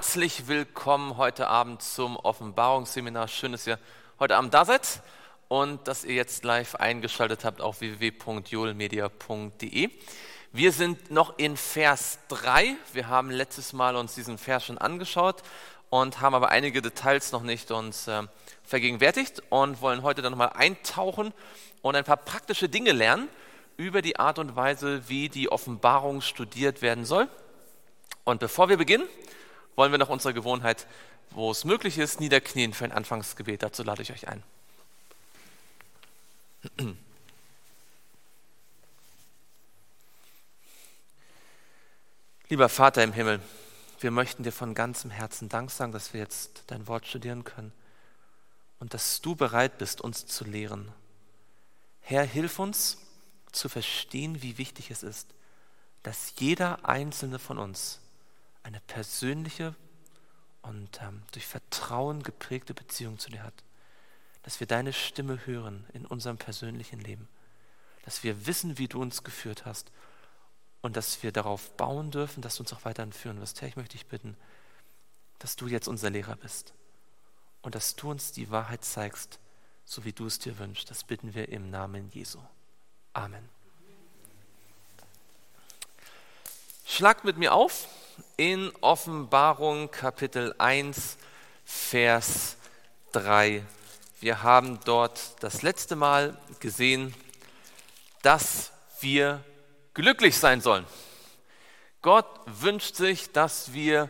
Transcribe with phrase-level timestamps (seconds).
[0.00, 3.28] Herzlich willkommen heute Abend zum Offenbarungsseminar.
[3.28, 3.78] Schön, dass ihr
[4.18, 5.02] heute Abend da seid
[5.48, 9.90] und dass ihr jetzt live eingeschaltet habt auf www.jolmedia.de.
[10.52, 12.76] Wir sind noch in Vers 3.
[12.94, 15.42] Wir haben letztes Mal uns diesen Vers schon angeschaut
[15.90, 18.22] und haben aber einige Details noch nicht uns äh,
[18.64, 21.34] vergegenwärtigt und wollen heute dann nochmal eintauchen
[21.82, 23.28] und ein paar praktische Dinge lernen
[23.76, 27.28] über die Art und Weise, wie die Offenbarung studiert werden soll.
[28.24, 29.06] Und bevor wir beginnen,
[29.76, 30.86] wollen wir nach unserer Gewohnheit,
[31.30, 33.62] wo es möglich ist, niederknien für ein Anfangsgebet.
[33.62, 34.42] Dazu lade ich euch ein.
[42.48, 43.40] Lieber Vater im Himmel,
[44.00, 47.72] wir möchten dir von ganzem Herzen Dank sagen, dass wir jetzt dein Wort studieren können
[48.80, 50.90] und dass du bereit bist, uns zu lehren.
[52.00, 52.98] Herr, hilf uns
[53.52, 55.28] zu verstehen, wie wichtig es ist,
[56.02, 58.00] dass jeder einzelne von uns
[58.62, 59.74] eine persönliche
[60.62, 63.64] und ähm, durch Vertrauen geprägte Beziehung zu dir hat.
[64.42, 67.28] Dass wir deine Stimme hören in unserem persönlichen Leben.
[68.04, 69.90] Dass wir wissen, wie du uns geführt hast
[70.80, 73.60] und dass wir darauf bauen dürfen, dass du uns auch weiterhin führen wirst.
[73.60, 74.36] Herr, ich möchte dich bitten,
[75.38, 76.74] dass du jetzt unser Lehrer bist
[77.62, 79.38] und dass du uns die Wahrheit zeigst,
[79.84, 80.90] so wie du es dir wünschst.
[80.90, 82.40] Das bitten wir im Namen Jesu.
[83.12, 83.48] Amen.
[86.86, 87.88] Schlagt mit mir auf
[88.36, 91.16] in Offenbarung Kapitel 1,
[91.64, 92.56] Vers
[93.12, 93.64] 3.
[94.20, 97.14] Wir haben dort das letzte Mal gesehen,
[98.22, 99.44] dass wir
[99.94, 100.84] glücklich sein sollen.
[102.02, 104.08] Gott wünscht sich, dass wir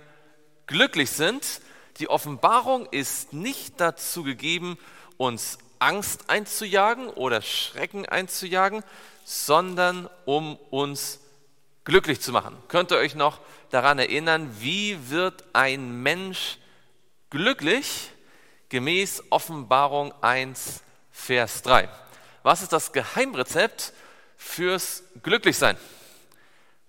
[0.66, 1.60] glücklich sind.
[1.98, 4.78] Die Offenbarung ist nicht dazu gegeben,
[5.16, 8.84] uns Angst einzujagen oder Schrecken einzujagen,
[9.25, 11.21] sondern um uns
[11.84, 12.56] glücklich zu machen.
[12.69, 16.58] Könnt ihr euch noch daran erinnern, wie wird ein Mensch
[17.31, 18.10] glücklich?
[18.69, 21.88] Gemäß Offenbarung 1, Vers 3.
[22.42, 23.92] Was ist das Geheimrezept
[24.36, 25.76] fürs Glücklichsein?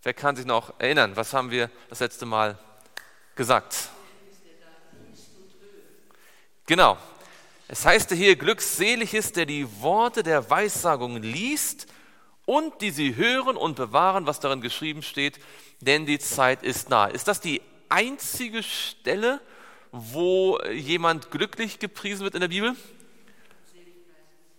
[0.04, 1.16] Wer kann sich noch erinnern?
[1.16, 2.58] Was haben wir das letzte Mal
[3.36, 3.90] gesagt?
[6.66, 6.98] Genau.
[7.68, 11.88] Es heißt hier, glückselig ist, der die Worte der Weissagung liest
[12.52, 15.40] und die sie hören und bewahren, was darin geschrieben steht,
[15.80, 17.10] denn die Zeit ist nahe.
[17.12, 19.40] Ist das die einzige Stelle,
[19.94, 22.76] wo jemand glücklich gepriesen wird in der Bibel?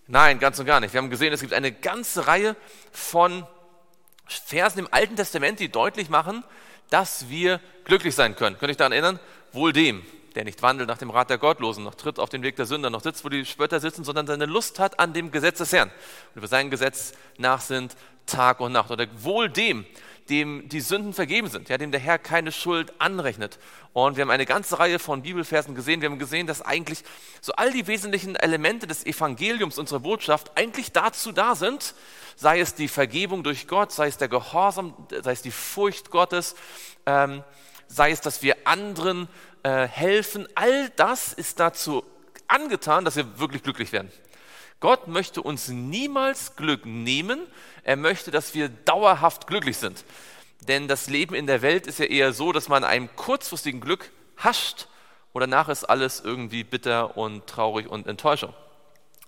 [0.06, 0.94] Nein, ganz und gar nicht.
[0.94, 2.56] Wir haben gesehen, es gibt eine ganze Reihe
[2.92, 3.46] von
[4.26, 6.44] Versen im Alten Testament, die deutlich machen,
[6.88, 8.56] dass wir glücklich sein können.
[8.56, 9.20] Könnt ihr euch daran erinnern?
[9.52, 10.02] Wohl dem,
[10.34, 12.90] der nicht wandelt nach dem Rat der Gottlosen, noch tritt auf den Weg der Sünder,
[12.90, 15.90] noch sitzt, wo die Spötter sitzen, sondern seine Lust hat an dem Gesetz des Herrn
[16.34, 18.90] und über sein Gesetz nach sind Tag und Nacht.
[18.90, 19.84] Oder wohl dem,
[20.28, 23.58] dem die Sünden vergeben sind, ja, dem der Herr keine Schuld anrechnet.
[23.92, 26.00] Und wir haben eine ganze Reihe von Bibelversen gesehen.
[26.00, 27.02] Wir haben gesehen, dass eigentlich
[27.40, 31.94] so all die wesentlichen Elemente des Evangeliums, unserer Botschaft, eigentlich dazu da sind,
[32.36, 36.54] sei es die Vergebung durch Gott, sei es der Gehorsam, sei es die Furcht Gottes,
[37.04, 37.42] ähm,
[37.88, 39.28] sei es, dass wir anderen
[39.62, 40.46] äh, helfen.
[40.54, 42.04] All das ist dazu
[42.48, 44.10] angetan, dass wir wirklich glücklich werden.
[44.80, 47.46] Gott möchte uns niemals Glück nehmen.
[47.84, 50.04] Er möchte, dass wir dauerhaft glücklich sind.
[50.60, 54.10] Denn das Leben in der Welt ist ja eher so, dass man einem kurzfristigen Glück
[54.36, 54.86] hascht
[55.32, 58.52] und danach ist alles irgendwie bitter und traurig und Enttäuschung.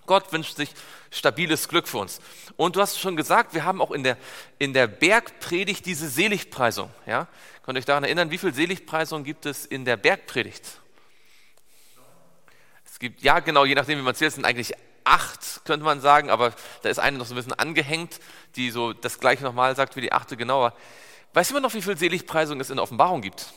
[0.06, 0.71] Gott wünscht sich
[1.11, 2.21] stabiles Glück für uns.
[2.56, 4.17] Und du hast schon gesagt, wir haben auch in der,
[4.59, 6.91] in der Bergpredigt diese Seligpreisung.
[7.06, 7.29] Ja?
[7.65, 10.81] Könnt ihr euch daran erinnern, wie viele Seligpreisungen gibt es in der Bergpredigt?
[12.85, 14.75] Es gibt, ja genau, je nachdem wie man zählt, sind eigentlich
[15.05, 18.21] acht, könnte man sagen, aber da ist eine noch so ein bisschen angehängt,
[18.56, 20.75] die so das gleiche nochmal sagt wie die achte genauer.
[21.35, 23.53] Weißt du immer noch, wie viele Seligpreisungen es in der Offenbarung gibt?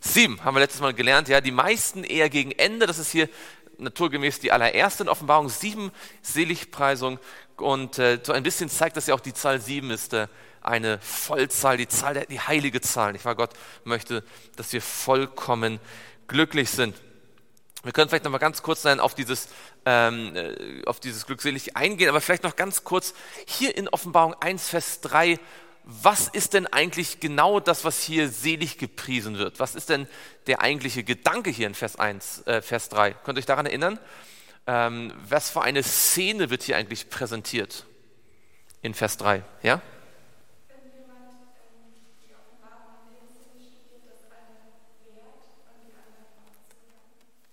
[0.00, 3.28] Sieben, haben wir letztes Mal gelernt, ja, die meisten eher gegen Ende, das ist hier
[3.78, 5.90] naturgemäß die allererste in Offenbarung, sieben
[6.22, 7.18] Seligpreisungen
[7.56, 10.28] und äh, so ein bisschen zeigt das ja auch, die Zahl sieben ist äh,
[10.60, 13.12] eine Vollzahl, die Zahl, der, die heilige Zahl.
[13.12, 13.34] Nicht wahr?
[13.34, 13.50] Gott
[13.84, 14.24] möchte,
[14.56, 15.80] dass wir vollkommen
[16.26, 17.00] glücklich sind.
[17.84, 19.48] Wir können vielleicht noch mal ganz kurz auf dieses,
[19.86, 23.14] ähm, äh, auf dieses glückselig eingehen, aber vielleicht noch ganz kurz
[23.46, 25.38] hier in Offenbarung 1, Vers 3
[25.90, 29.58] was ist denn eigentlich genau das, was hier selig gepriesen wird?
[29.58, 30.06] Was ist denn
[30.46, 33.12] der eigentliche Gedanke hier in Vers 1, äh, Vers 3?
[33.12, 33.98] Könnt ihr euch daran erinnern?
[34.66, 37.86] Ähm, was für eine Szene wird hier eigentlich präsentiert
[38.82, 39.42] in Vers 3?
[39.62, 39.80] Ja?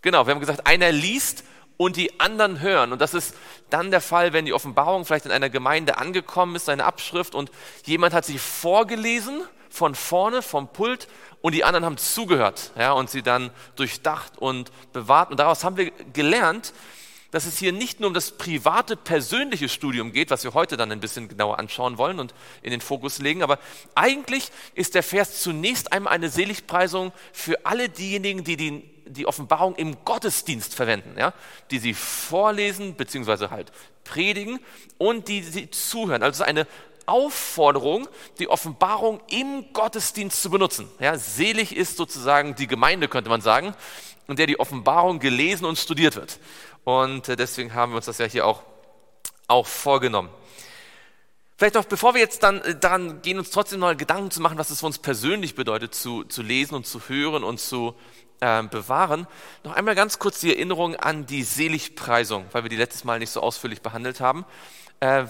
[0.01, 1.45] Genau, wir haben gesagt, einer liest
[1.77, 2.91] und die anderen hören.
[2.91, 3.35] Und das ist
[3.69, 7.51] dann der Fall, wenn die Offenbarung vielleicht in einer Gemeinde angekommen ist, eine Abschrift und
[7.85, 11.07] jemand hat sie vorgelesen von vorne vom Pult
[11.41, 15.31] und die anderen haben zugehört ja, und sie dann durchdacht und bewahrt.
[15.31, 16.73] Und daraus haben wir gelernt,
[17.31, 20.91] dass es hier nicht nur um das private, persönliche Studium geht, was wir heute dann
[20.93, 23.59] ein bisschen genauer anschauen wollen und in den Fokus legen, aber
[23.93, 29.75] eigentlich ist der Vers zunächst einmal eine Seligpreisung für alle diejenigen, die die, die Offenbarung
[29.75, 31.33] im Gottesdienst verwenden, ja?
[31.71, 33.71] die sie vorlesen beziehungsweise halt
[34.03, 34.59] predigen
[34.97, 36.23] und die sie zuhören.
[36.23, 36.67] Also eine
[37.05, 38.07] Aufforderung,
[38.39, 40.89] die Offenbarung im Gottesdienst zu benutzen.
[40.99, 43.75] Ja, selig ist sozusagen die Gemeinde, könnte man sagen,
[44.27, 46.39] in der die Offenbarung gelesen und studiert wird.
[46.83, 48.63] Und äh, deswegen haben wir uns das ja hier auch,
[49.47, 50.29] auch vorgenommen.
[51.57, 54.57] Vielleicht noch, bevor wir jetzt dann äh, daran gehen, uns trotzdem noch Gedanken zu machen,
[54.57, 57.95] was es für uns persönlich bedeutet, zu, zu lesen und zu hören und zu
[58.45, 59.25] äh, bewahren,
[59.63, 63.31] noch einmal ganz kurz die Erinnerung an die Seligpreisung, weil wir die letztes Mal nicht
[63.31, 64.45] so ausführlich behandelt haben.
[64.99, 65.25] Äh,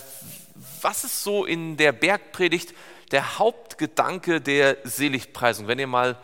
[0.81, 2.73] was ist so in der Bergpredigt
[3.11, 5.67] der Hauptgedanke der Seligpreisung?
[5.67, 6.17] Wenn ihr mal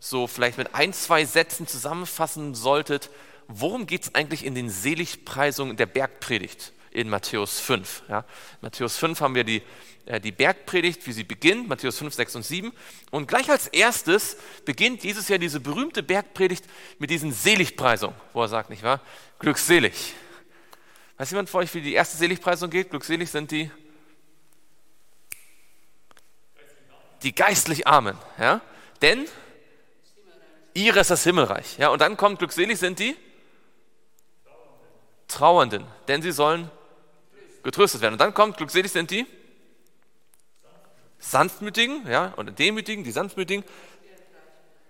[0.00, 3.10] so vielleicht mit ein, zwei Sätzen zusammenfassen solltet,
[3.46, 8.04] worum geht es eigentlich in den Seligpreisungen der Bergpredigt in Matthäus 5?
[8.08, 8.24] Ja,
[8.60, 9.62] Matthäus 5 haben wir die,
[10.06, 12.72] äh, die Bergpredigt, wie sie beginnt, Matthäus 5, 6 und 7.
[13.10, 16.64] Und gleich als erstes beginnt Jesus ja diese berühmte Bergpredigt
[16.98, 19.00] mit diesen Seligpreisungen, wo er sagt, nicht wahr?
[19.38, 20.14] Glückselig.
[21.18, 22.90] Weiß jemand von euch, wie die erste Seligpreisung geht?
[22.90, 23.70] Glückselig sind die
[27.22, 28.60] die geistlich Armen, ja?
[29.00, 29.26] Denn
[30.74, 31.88] ist das Himmelreich, ja?
[31.88, 33.16] Und dann kommt glückselig sind die
[35.28, 36.70] Trauernden, denn sie sollen
[37.62, 38.14] getröstet werden.
[38.14, 39.26] Und dann kommt, glückselig sind die
[41.18, 43.64] Sanftmütigen, ja, oder Demütigen, die Sanftmütigen.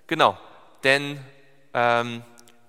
[0.07, 0.39] Genau,
[0.83, 1.21] denn
[1.75, 2.23] ähm,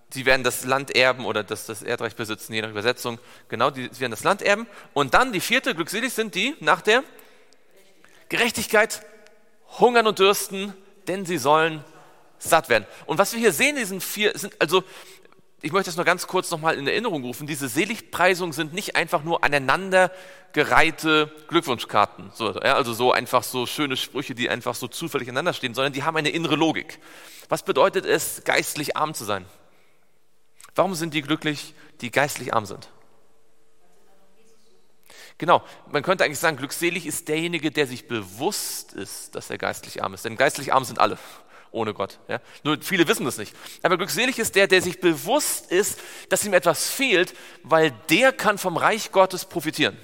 [0.10, 3.20] sie werden das Land erben oder das, das Erdreich besitzen, je nach Übersetzung.
[3.48, 4.68] Genau, die, sie werden das Land erben.
[4.94, 7.04] Und dann die vierte, glückselig sind die nach der
[8.30, 9.06] Gerechtigkeit
[9.80, 10.74] hungern und dürsten,
[11.08, 11.84] denn sie sollen
[12.38, 12.86] satt werden.
[13.06, 14.84] Und was wir hier sehen, diesen vier, sind also
[15.64, 17.48] ich möchte es nur ganz kurz nochmal in Erinnerung rufen.
[17.48, 22.32] Diese Seligpreisungen sind nicht einfach nur aneinandergereihte Glückwunschkarten.
[22.34, 25.94] So, ja, also so einfach so schöne Sprüche, die einfach so zufällig aneinander stehen, sondern
[25.94, 27.00] die haben eine innere Logik.
[27.48, 29.46] Was bedeutet es, geistlich arm zu sein?
[30.76, 32.90] Warum sind die glücklich, die geistlich arm sind?
[35.38, 40.04] Genau, man könnte eigentlich sagen, glückselig ist derjenige, der sich bewusst ist, dass er geistlich
[40.04, 40.26] arm ist.
[40.26, 41.18] Denn geistlich arm sind alle
[41.74, 42.20] ohne Gott.
[42.28, 42.40] Ja?
[42.64, 43.54] Nur viele wissen das nicht.
[43.82, 46.00] Aber glückselig ist der, der sich bewusst ist,
[46.30, 47.34] dass ihm etwas fehlt,
[47.64, 49.98] weil der kann vom Reich Gottes profitieren.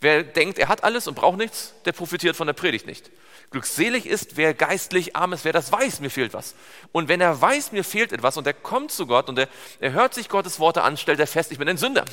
[0.00, 3.10] Wer denkt, er hat alles und braucht nichts, der profitiert von der Predigt nicht.
[3.50, 6.54] Glückselig ist, wer geistlich arm ist, wer das weiß, mir fehlt was.
[6.92, 9.48] Und wenn er weiß, mir fehlt etwas und er kommt zu Gott und er,
[9.80, 12.04] er hört sich Gottes Worte an, stellt er fest, ich bin ein Sünder,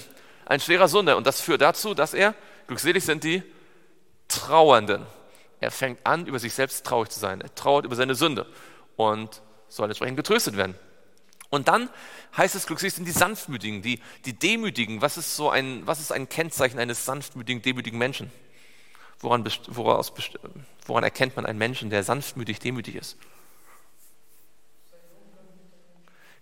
[0.45, 1.17] ein schwerer Sünder.
[1.17, 2.33] Und das führt dazu, dass er,
[2.67, 3.43] glückselig sind die
[4.29, 5.05] Trauernden.
[5.59, 7.41] Er fängt an, über sich selbst traurig zu sein.
[7.41, 8.47] Er trauert über seine Sünde
[8.95, 10.75] und soll entsprechend getröstet werden.
[11.49, 11.89] Und dann
[12.35, 15.01] heißt es glückselig sind die Sanftmütigen, die, die Demütigen.
[15.01, 18.31] Was ist so ein, was ist ein Kennzeichen eines sanftmütigen, demütigen Menschen?
[19.19, 20.11] Woran, woraus,
[20.85, 23.17] woran erkennt man einen Menschen, der sanftmütig, demütig ist?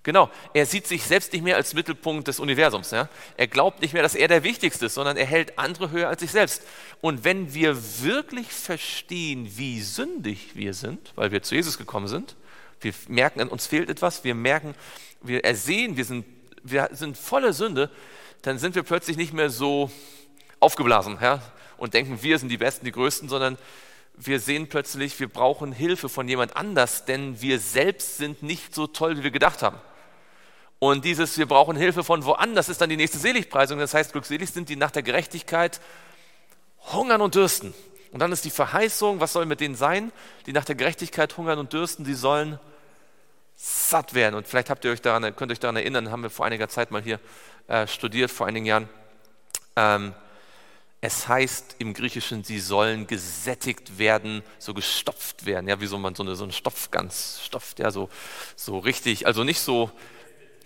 [0.04, 2.92] Genau, er sieht sich selbst nicht mehr als Mittelpunkt des Universums.
[2.92, 3.08] Ja?
[3.38, 6.20] Er glaubt nicht mehr, dass er der Wichtigste ist, sondern er hält andere höher als
[6.20, 6.64] sich selbst.
[7.00, 12.36] Und wenn wir wirklich verstehen, wie sündig wir sind, weil wir zu Jesus gekommen sind,
[12.82, 14.76] wir merken, uns fehlt etwas, wir merken,
[15.22, 16.26] wir ersehen, wir sind,
[16.64, 17.90] wir sind voller Sünde,
[18.42, 19.90] dann sind wir plötzlich nicht mehr so
[20.60, 21.42] aufgeblasen ja?
[21.78, 23.58] und denken, wir sind die Besten, die Größten, sondern
[24.16, 28.88] wir sehen plötzlich, wir brauchen Hilfe von jemand anders, denn wir selbst sind nicht so
[28.88, 29.78] toll, wie wir gedacht haben.
[30.80, 33.80] Und dieses, wir brauchen Hilfe von woanders, ist dann die nächste Seligpreisung.
[33.80, 35.80] Das heißt, glückselig sind die nach der Gerechtigkeit
[36.92, 37.74] hungern und dürsten.
[38.14, 40.12] Und dann ist die Verheißung, was soll mit denen sein?
[40.46, 42.60] Die nach der Gerechtigkeit hungern und dürsten, die sollen
[43.56, 44.36] satt werden.
[44.36, 46.70] Und vielleicht habt ihr euch daran, könnt ihr euch daran erinnern, haben wir vor einiger
[46.70, 47.20] Zeit mal hier
[47.68, 48.88] äh, studiert, vor einigen Jahren.
[49.76, 50.14] Ähm,
[51.02, 56.14] es heißt im Griechischen, sie sollen gesättigt werden, so gestopft werden, ja, wie so man
[56.14, 58.10] so eine, so eine Stopfgans stopft, ja, so,
[58.56, 59.92] so richtig, also nicht so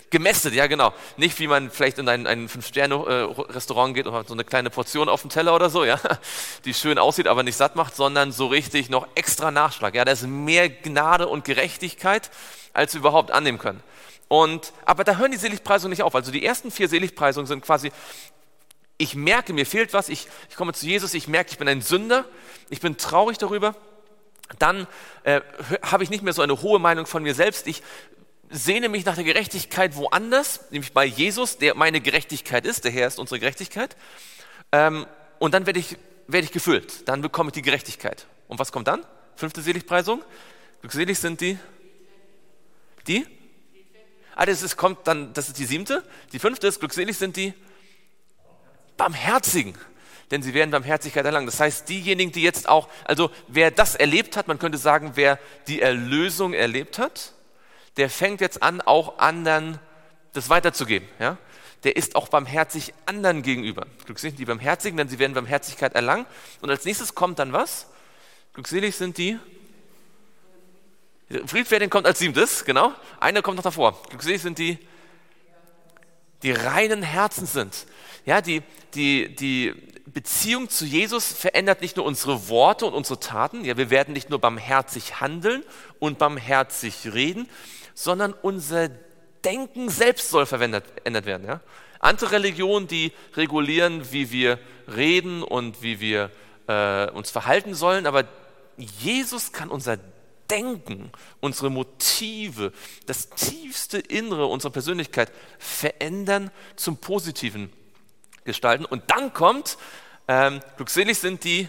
[0.10, 0.94] gemästet, ja genau.
[1.18, 5.10] Nicht wie man vielleicht in ein, ein Fünf-Sterne-Restaurant geht und hat so eine kleine Portion
[5.10, 6.00] auf dem Teller oder so, ja,
[6.66, 9.96] die schön aussieht, aber nicht satt macht, sondern so richtig noch extra Nachschlag.
[9.96, 12.30] Ja, da ist mehr Gnade und Gerechtigkeit,
[12.74, 13.82] als wir überhaupt annehmen können.
[14.28, 16.16] Und, aber da hören die Seligpreisungen nicht auf.
[16.16, 17.92] Also die ersten vier Seligpreisungen sind quasi,
[18.98, 21.82] ich merke, mir fehlt was, ich, ich komme zu Jesus, ich merke, ich bin ein
[21.82, 22.26] Sünder,
[22.70, 23.76] ich bin traurig darüber,
[24.60, 24.88] dann
[25.24, 25.42] äh,
[25.82, 27.68] habe ich nicht mehr so eine hohe Meinung von mir selbst.
[27.68, 27.84] Ich
[28.50, 33.08] sehne mich nach der Gerechtigkeit woanders, nämlich bei Jesus, der meine Gerechtigkeit ist, der Herr
[33.08, 33.96] ist unsere Gerechtigkeit.
[34.72, 35.06] Ähm,
[35.40, 38.28] und dann werde ich, werde ich gefüllt, dann bekomme ich die Gerechtigkeit.
[38.48, 39.06] Und was kommt dann?
[39.36, 40.24] Fünfte Seligpreisung.
[40.82, 41.58] Glückselig sind die.
[43.08, 43.26] Die?
[44.36, 46.04] Ah, das ist, kommt dann, das ist die siebte.
[46.32, 47.54] Die fünfte ist, glückselig sind die
[48.96, 49.78] Barmherzigen.
[50.32, 51.46] Denn sie werden Barmherzigkeit erlangen.
[51.46, 55.40] Das heißt, diejenigen, die jetzt auch, also wer das erlebt hat, man könnte sagen, wer
[55.68, 57.34] die Erlösung erlebt hat,
[57.98, 59.80] der fängt jetzt an, auch anderen
[60.34, 61.08] das weiterzugeben.
[61.20, 61.38] Ja?
[61.84, 63.86] Der ist auch barmherzig anderen gegenüber.
[64.06, 66.26] Glückselig sind die Barmherzigen, denn sie werden Barmherzigkeit erlangen.
[66.62, 67.88] Und als nächstes kommt dann was?
[68.54, 69.40] Glückselig sind die
[71.46, 72.94] Friedfertigen kommt als siebtes, genau.
[73.20, 74.02] Einer kommt noch davor.
[74.10, 74.78] Glückselig sind die,
[76.42, 77.86] die reinen Herzens sind.
[78.26, 78.64] Ja, die,
[78.94, 79.74] die, die
[80.06, 83.66] Beziehung zu Jesus verändert nicht nur unsere Worte und unsere Taten.
[83.66, 85.64] Ja, wir werden nicht nur barmherzig handeln
[86.00, 87.50] und barmherzig reden,
[87.98, 88.90] sondern unser
[89.44, 91.48] Denken selbst soll verändert werden.
[91.48, 91.62] Ja?
[92.00, 96.30] Andere Religionen, die regulieren, wie wir reden und wie wir
[96.68, 98.26] äh, uns verhalten sollen, aber
[98.78, 99.98] Jesus kann unser
[100.48, 102.72] Denken, unsere Motive,
[103.08, 107.74] das tiefste Innere unserer Persönlichkeit verändern zum Positiven
[108.44, 108.86] gestalten.
[108.86, 109.80] Und dann kommt,
[110.28, 111.68] ähm, glückselig sind die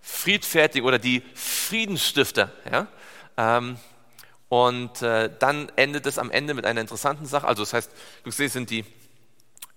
[0.00, 2.50] Friedfertigen oder die Friedensstifter.
[2.70, 2.88] Ja?
[3.36, 3.78] Ähm,
[4.48, 7.46] und äh, dann endet es am Ende mit einer interessanten Sache.
[7.46, 7.90] Also das heißt,
[8.22, 8.84] glückselig sind die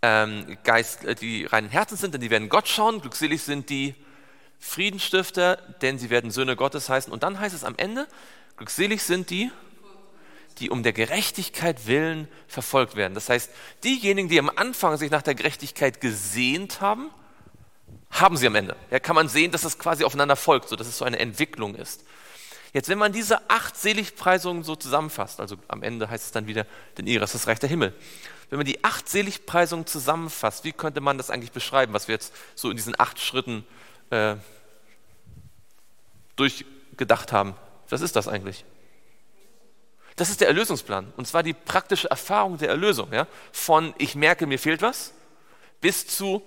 [0.01, 3.01] ähm, Geist, äh, die reinen Herzen sind, denn die werden Gott schauen.
[3.01, 3.95] Glückselig sind die
[4.59, 7.11] Friedensstifter, denn sie werden Söhne Gottes heißen.
[7.11, 8.07] Und dann heißt es am Ende,
[8.57, 9.51] glückselig sind die,
[10.59, 13.13] die um der Gerechtigkeit willen verfolgt werden.
[13.13, 13.51] Das heißt,
[13.83, 17.09] diejenigen, die am Anfang sich nach der Gerechtigkeit gesehnt haben,
[18.09, 18.75] haben sie am Ende.
[18.89, 21.75] Ja, kann man sehen, dass es quasi aufeinander folgt, so dass es so eine Entwicklung
[21.75, 22.03] ist.
[22.73, 26.65] Jetzt, wenn man diese acht Seligpreisungen so zusammenfasst, also am Ende heißt es dann wieder,
[26.97, 27.93] denn ihrer ist das Reich der Himmel.
[28.49, 32.33] Wenn man die acht Seligpreisungen zusammenfasst, wie könnte man das eigentlich beschreiben, was wir jetzt
[32.55, 33.65] so in diesen acht Schritten
[34.09, 34.35] äh,
[36.35, 37.55] durchgedacht haben.
[37.89, 38.63] Was ist das eigentlich?
[40.15, 41.13] Das ist der Erlösungsplan.
[41.17, 43.11] Und zwar die praktische Erfahrung der Erlösung.
[43.13, 43.27] Ja?
[43.51, 45.13] Von ich merke, mir fehlt was,
[45.81, 46.41] bis zu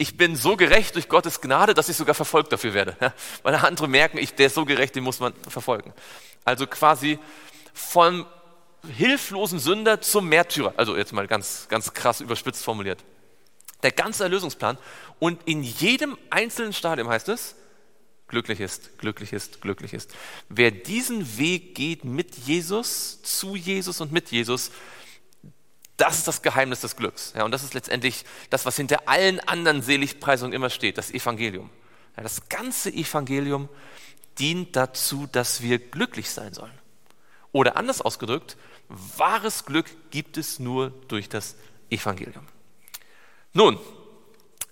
[0.00, 2.96] ich bin so gerecht durch Gottes Gnade, dass ich sogar verfolgt dafür werde.
[3.02, 3.12] Ja?
[3.42, 5.92] Weil andere merken, ich, der ist so gerecht, den muss man verfolgen.
[6.42, 7.18] Also quasi
[7.74, 8.24] vom
[8.96, 10.72] hilflosen Sünder zum Märtyrer.
[10.78, 13.04] Also jetzt mal ganz, ganz krass überspitzt formuliert.
[13.82, 14.78] Der ganze Erlösungsplan.
[15.18, 17.54] Und in jedem einzelnen Stadium heißt es,
[18.26, 20.14] glücklich ist, glücklich ist, glücklich ist.
[20.48, 24.70] Wer diesen Weg geht mit Jesus, zu Jesus und mit Jesus,
[26.00, 27.32] das ist das Geheimnis des Glücks.
[27.36, 31.70] Ja, und das ist letztendlich das, was hinter allen anderen Seligpreisungen immer steht, das Evangelium.
[32.16, 33.68] Ja, das ganze Evangelium
[34.38, 36.72] dient dazu, dass wir glücklich sein sollen.
[37.52, 38.56] Oder anders ausgedrückt,
[38.88, 41.56] wahres Glück gibt es nur durch das
[41.90, 42.46] Evangelium.
[43.52, 43.78] Nun,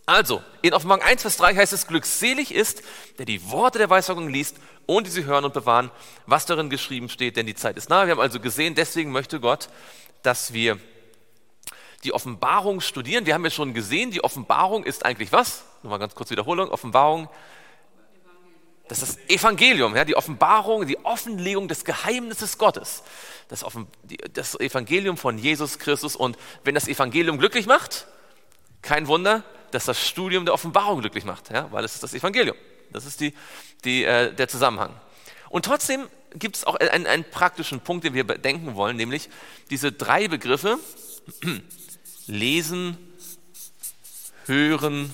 [0.07, 2.83] also, in Offenbarung 1, Vers 3 heißt es, glückselig ist,
[3.19, 4.57] der die Worte der Weissagung liest
[4.87, 5.91] und die sie hören und bewahren,
[6.25, 8.07] was darin geschrieben steht, denn die Zeit ist nahe.
[8.07, 9.69] Wir haben also gesehen, deswegen möchte Gott,
[10.23, 10.79] dass wir
[12.05, 13.27] die Offenbarung studieren.
[13.27, 15.65] Wir haben ja schon gesehen, die Offenbarung ist eigentlich was?
[15.83, 16.71] Nochmal ganz kurz Wiederholung.
[16.71, 17.29] Offenbarung,
[18.89, 23.03] das ist das Evangelium, ja, die Offenbarung, die Offenlegung des Geheimnisses Gottes.
[23.49, 23.65] Das,
[24.33, 26.17] das Evangelium von Jesus Christus.
[26.17, 28.07] Und wenn das Evangelium glücklich macht,
[28.83, 32.57] kein Wunder, dass das Studium der Offenbarung glücklich macht, ja, weil es ist das Evangelium.
[32.91, 33.35] Das ist die,
[33.85, 34.95] die, äh, der Zusammenhang.
[35.51, 39.29] Und trotzdem gibt es auch einen, einen praktischen Punkt, den wir bedenken wollen, nämlich
[39.71, 40.79] diese drei Begriffe,
[42.29, 42.97] lesen,
[44.47, 45.13] hören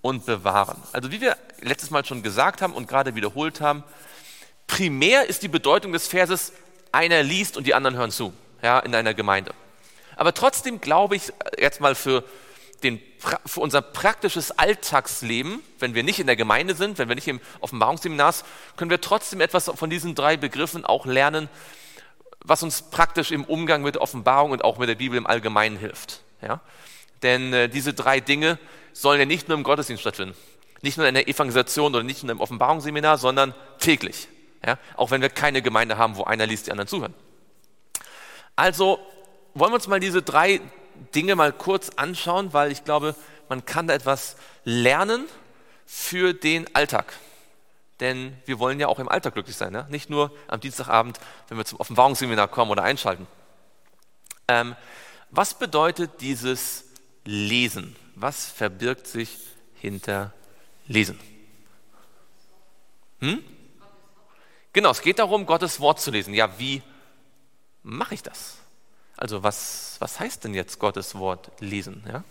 [0.00, 0.82] und bewahren.
[0.92, 3.84] Also wie wir letztes Mal schon gesagt haben und gerade wiederholt haben,
[4.66, 6.52] primär ist die Bedeutung des Verses,
[6.92, 9.52] einer liest und die anderen hören zu, ja, in einer Gemeinde.
[10.16, 12.24] Aber trotzdem glaube ich jetzt mal für
[12.82, 13.00] den,
[13.44, 17.40] für unser praktisches Alltagsleben, wenn wir nicht in der Gemeinde sind, wenn wir nicht im
[17.60, 21.48] Offenbarungsseminar sind, können wir trotzdem etwas von diesen drei Begriffen auch lernen,
[22.44, 26.22] was uns praktisch im Umgang mit Offenbarung und auch mit der Bibel im Allgemeinen hilft.
[26.40, 26.60] Ja?
[27.22, 28.58] Denn äh, diese drei Dinge
[28.92, 30.36] sollen ja nicht nur im Gottesdienst stattfinden,
[30.82, 34.28] nicht nur in der Evangelisation oder nicht nur im Offenbarungsseminar, sondern täglich.
[34.64, 34.78] Ja?
[34.96, 37.14] Auch wenn wir keine Gemeinde haben, wo einer liest, die anderen zuhören.
[38.56, 38.98] Also
[39.54, 40.60] wollen wir uns mal diese drei
[41.14, 43.14] Dinge mal kurz anschauen, weil ich glaube,
[43.48, 45.26] man kann da etwas lernen
[45.86, 47.14] für den Alltag.
[48.00, 49.86] Denn wir wollen ja auch im Alltag glücklich sein, ne?
[49.90, 51.18] nicht nur am Dienstagabend,
[51.48, 53.26] wenn wir zum Offenbarungsseminar kommen oder einschalten.
[54.46, 54.76] Ähm,
[55.30, 56.84] was bedeutet dieses
[57.24, 57.96] Lesen?
[58.14, 59.38] Was verbirgt sich
[59.74, 60.32] hinter
[60.86, 61.18] Lesen?
[63.20, 63.42] Hm?
[64.72, 66.34] Genau, es geht darum, Gottes Wort zu lesen.
[66.34, 66.82] Ja, wie
[67.82, 68.58] mache ich das?
[69.16, 72.04] Also was, was heißt denn jetzt Gottes Wort lesen?
[72.06, 72.22] Ja?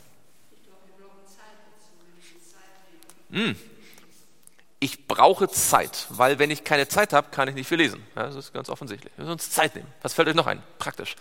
[3.29, 3.57] Hm.
[4.79, 8.01] ich brauche Zeit, weil wenn ich keine Zeit habe, kann ich nicht viel lesen.
[8.15, 9.11] Ja, das ist ganz offensichtlich.
[9.17, 9.91] Wir müssen uns Zeit nehmen.
[10.01, 10.63] Was fällt euch noch ein?
[10.79, 11.17] Praktisch.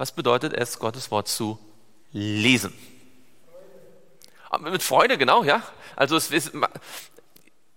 [0.00, 1.58] Was bedeutet es, Gottes Wort zu
[2.10, 2.72] lesen?
[4.48, 5.62] Ah, mit Freude, genau, ja.
[5.94, 6.52] Also es ist,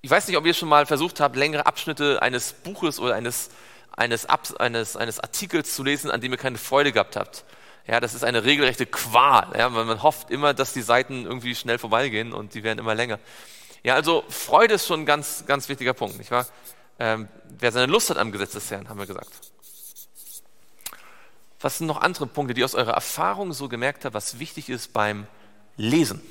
[0.01, 3.49] ich weiß nicht, ob ihr schon mal versucht habt, längere Abschnitte eines Buches oder eines,
[3.91, 7.43] eines, eines, eines Artikels zu lesen, an dem ihr keine Freude gehabt habt.
[7.87, 11.55] Ja, das ist eine regelrechte Qual, ja, weil man hofft immer, dass die Seiten irgendwie
[11.55, 13.19] schnell vorbeigehen und die werden immer länger.
[13.83, 16.47] Ja, also Freude ist schon ein ganz, ganz wichtiger Punkt, nicht wahr?
[16.99, 17.27] Ähm,
[17.59, 19.52] wer seine Lust hat am Gesetz des Herrn, haben wir gesagt.
[21.63, 24.91] Was sind noch andere Punkte, die aus eurer Erfahrung so gemerkt habt, was wichtig ist
[24.91, 25.27] beim
[25.77, 26.21] Lesen?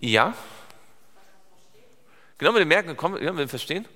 [0.00, 0.34] Ja.
[2.38, 3.86] Genau mit dem Merken, kommen, ja, mit dem Verstehen.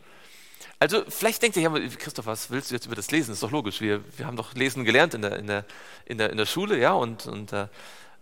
[0.78, 3.30] Also vielleicht denkt ihr, ja, Christoph, was willst du jetzt über das Lesen?
[3.30, 3.80] Das ist doch logisch.
[3.80, 5.64] Wir, wir haben doch Lesen gelernt in der, in der,
[6.04, 7.66] in der, in der Schule, ja, und, und äh,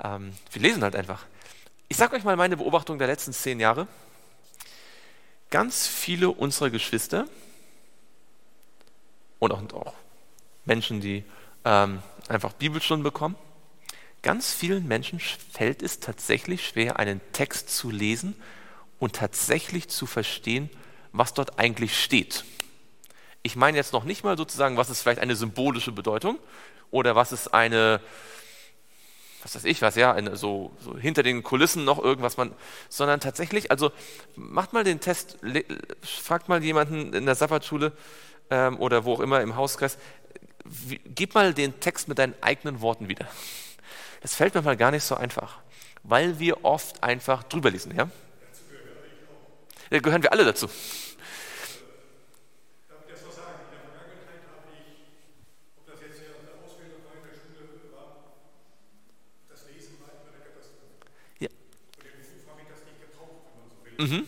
[0.02, 1.26] ähm, wir lesen halt einfach.
[1.88, 3.88] Ich sage euch mal meine Beobachtung der letzten zehn Jahre.
[5.52, 7.26] Ganz viele unserer Geschwister
[9.38, 9.92] und auch,
[10.64, 11.25] Menschen, die
[11.66, 13.37] ähm, einfach Bibelstunden bekommen,
[14.23, 18.35] ganz vielen Menschen fällt es tatsächlich schwer, einen Text zu lesen
[18.99, 20.71] und tatsächlich zu verstehen,
[21.12, 22.44] was dort eigentlich steht.
[23.42, 26.38] Ich meine jetzt noch nicht mal sozusagen, was ist vielleicht eine symbolische Bedeutung
[26.90, 28.00] oder was ist eine,
[29.42, 32.52] was weiß ich was, ja, eine, so, so, hinter den Kulissen noch irgendwas, man,
[32.88, 33.90] sondern tatsächlich, also
[34.37, 35.38] macht mal den Test,
[36.02, 37.92] fragt mal jemanden in der Sabbatschule
[38.50, 39.98] ähm, oder wo auch immer im Hauskreis,
[40.64, 43.26] wie, gib mal den Text mit deinen eigenen Worten wieder.
[44.20, 45.59] Das fällt mir mal gar nicht so einfach,
[46.05, 48.09] weil wir oft einfach drüber lesen, ja?
[49.90, 50.70] Da gehören wir alle dazu.
[64.03, 64.27] Mhm.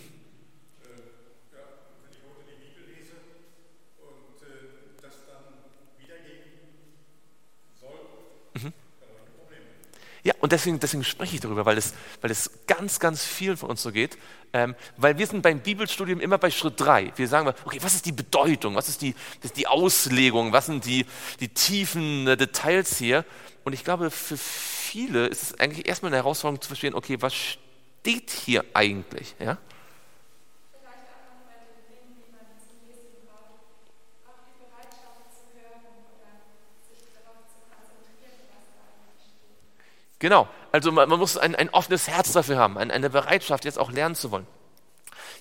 [10.25, 13.69] Ja, und deswegen, deswegen spreche ich darüber, weil es, weil es ganz, ganz viel von
[13.69, 14.17] uns so geht.
[14.55, 17.13] Ähm, weil wir sind beim Bibelstudium immer bei Schritt drei.
[17.17, 18.75] Wir sagen, okay, was ist die Bedeutung?
[18.75, 20.55] Was ist die, das ist die Auslegung?
[20.55, 21.05] Was sind die,
[21.41, 23.27] die tiefen äh, Details hier?
[23.65, 27.59] Und ich glaube, für viele ist es eigentlich erstmal eine Herausforderung zu verstehen, okay, was
[28.05, 29.35] steht hier eigentlich?
[29.39, 29.57] Ja?
[40.19, 43.79] Genau, also man, man muss ein, ein, offenes Herz dafür haben, ein, eine Bereitschaft, jetzt
[43.79, 44.47] auch lernen zu wollen.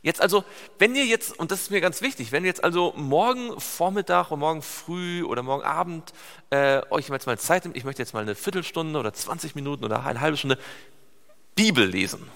[0.01, 0.45] Jetzt also,
[0.79, 4.27] wenn ihr jetzt, und das ist mir ganz wichtig, wenn ihr jetzt also morgen Vormittag
[4.31, 6.13] oder morgen früh oder morgen Abend
[6.49, 9.83] äh, euch jetzt mal Zeit nimmt, ich möchte jetzt mal eine Viertelstunde oder 20 Minuten
[9.83, 10.57] oder eine halbe Stunde
[11.55, 12.29] Bibel lesen.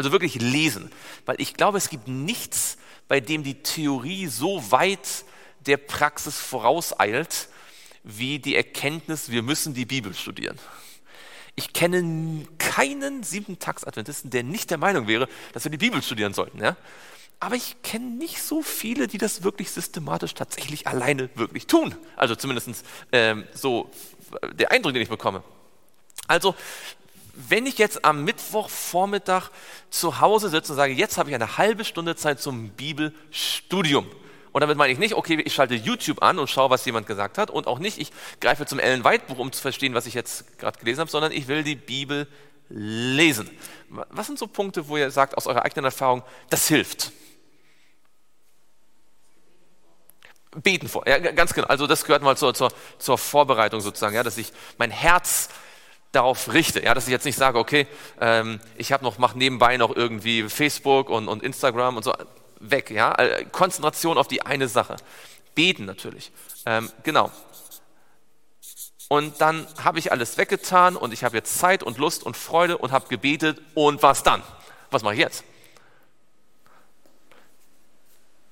[0.00, 0.90] Also wirklich lesen.
[1.26, 5.26] Weil ich glaube, es gibt nichts, bei dem die Theorie so weit
[5.66, 7.50] der Praxis vorauseilt,
[8.02, 10.58] wie die Erkenntnis, wir müssen die Bibel studieren.
[11.54, 16.62] Ich kenne keinen Siebentags-Adventisten, der nicht der Meinung wäre, dass wir die Bibel studieren sollten.
[16.62, 16.78] Ja?
[17.38, 21.94] Aber ich kenne nicht so viele, die das wirklich systematisch tatsächlich alleine wirklich tun.
[22.16, 23.90] Also zumindest ähm, so
[24.54, 25.42] der Eindruck, den ich bekomme.
[26.30, 26.54] Also,
[27.48, 29.50] wenn ich jetzt am Mittwochvormittag
[29.90, 34.06] zu Hause sitze und sage, jetzt habe ich eine halbe Stunde Zeit zum Bibelstudium,
[34.52, 37.38] und damit meine ich nicht, okay, ich schalte YouTube an und schaue, was jemand gesagt
[37.38, 37.50] hat.
[37.50, 40.58] Und auch nicht, ich greife zum Ellen White Buch, um zu verstehen, was ich jetzt
[40.58, 42.26] gerade gelesen habe, sondern ich will die Bibel
[42.68, 43.50] lesen.
[43.88, 47.12] Was sind so Punkte, wo ihr sagt, aus eurer eigenen Erfahrung, das hilft?
[50.62, 51.68] Beten vor, ja, ganz genau.
[51.68, 55.48] Also das gehört mal zur, zur, zur Vorbereitung sozusagen, ja, dass ich mein Herz
[56.12, 57.86] darauf richte, ja, dass ich jetzt nicht sage, okay,
[58.20, 62.12] ähm, ich habe noch, mache nebenbei noch irgendwie Facebook und, und Instagram und so
[62.58, 62.90] weg.
[62.90, 63.14] Ja?
[63.14, 64.96] Äh, Konzentration auf die eine Sache.
[65.54, 66.32] Beten natürlich.
[66.66, 67.30] Ähm, genau.
[69.08, 72.78] Und dann habe ich alles weggetan und ich habe jetzt Zeit und Lust und Freude
[72.78, 73.60] und habe gebetet.
[73.74, 74.42] Und was dann?
[74.90, 75.44] Was mache ich jetzt?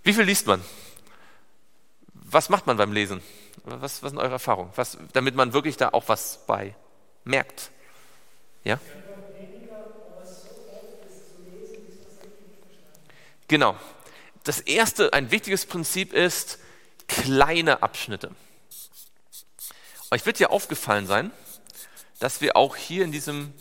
[0.02, 0.62] Wie viel liest man?
[2.12, 3.22] Was macht man beim Lesen?
[3.64, 4.72] Was, was sind eure Erfahrungen?
[4.74, 6.74] Was, damit man wirklich da auch was bei
[7.28, 7.70] merkt.
[8.64, 8.80] Ja?
[13.46, 13.76] Genau
[14.48, 16.58] das erste, ein wichtiges Prinzip ist
[17.06, 18.30] kleine Abschnitte.
[20.10, 21.30] Euch wird ja aufgefallen sein,
[22.18, 23.52] dass wir auch hier in diesem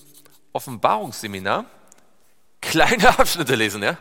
[0.53, 1.65] Offenbarungsseminar
[2.61, 3.97] kleine Abschnitte lesen, ja?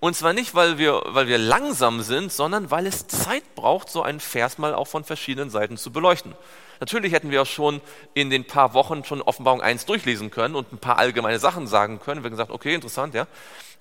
[0.00, 4.02] Und zwar nicht, weil wir, weil wir langsam sind, sondern weil es Zeit braucht, so
[4.02, 6.34] einen Vers mal auch von verschiedenen Seiten zu beleuchten.
[6.82, 7.80] Natürlich hätten wir auch schon
[8.12, 12.00] in den paar Wochen schon Offenbarung 1 durchlesen können und ein paar allgemeine Sachen sagen
[12.00, 12.22] können.
[12.22, 13.28] Wir haben gesagt, okay, interessant, ja.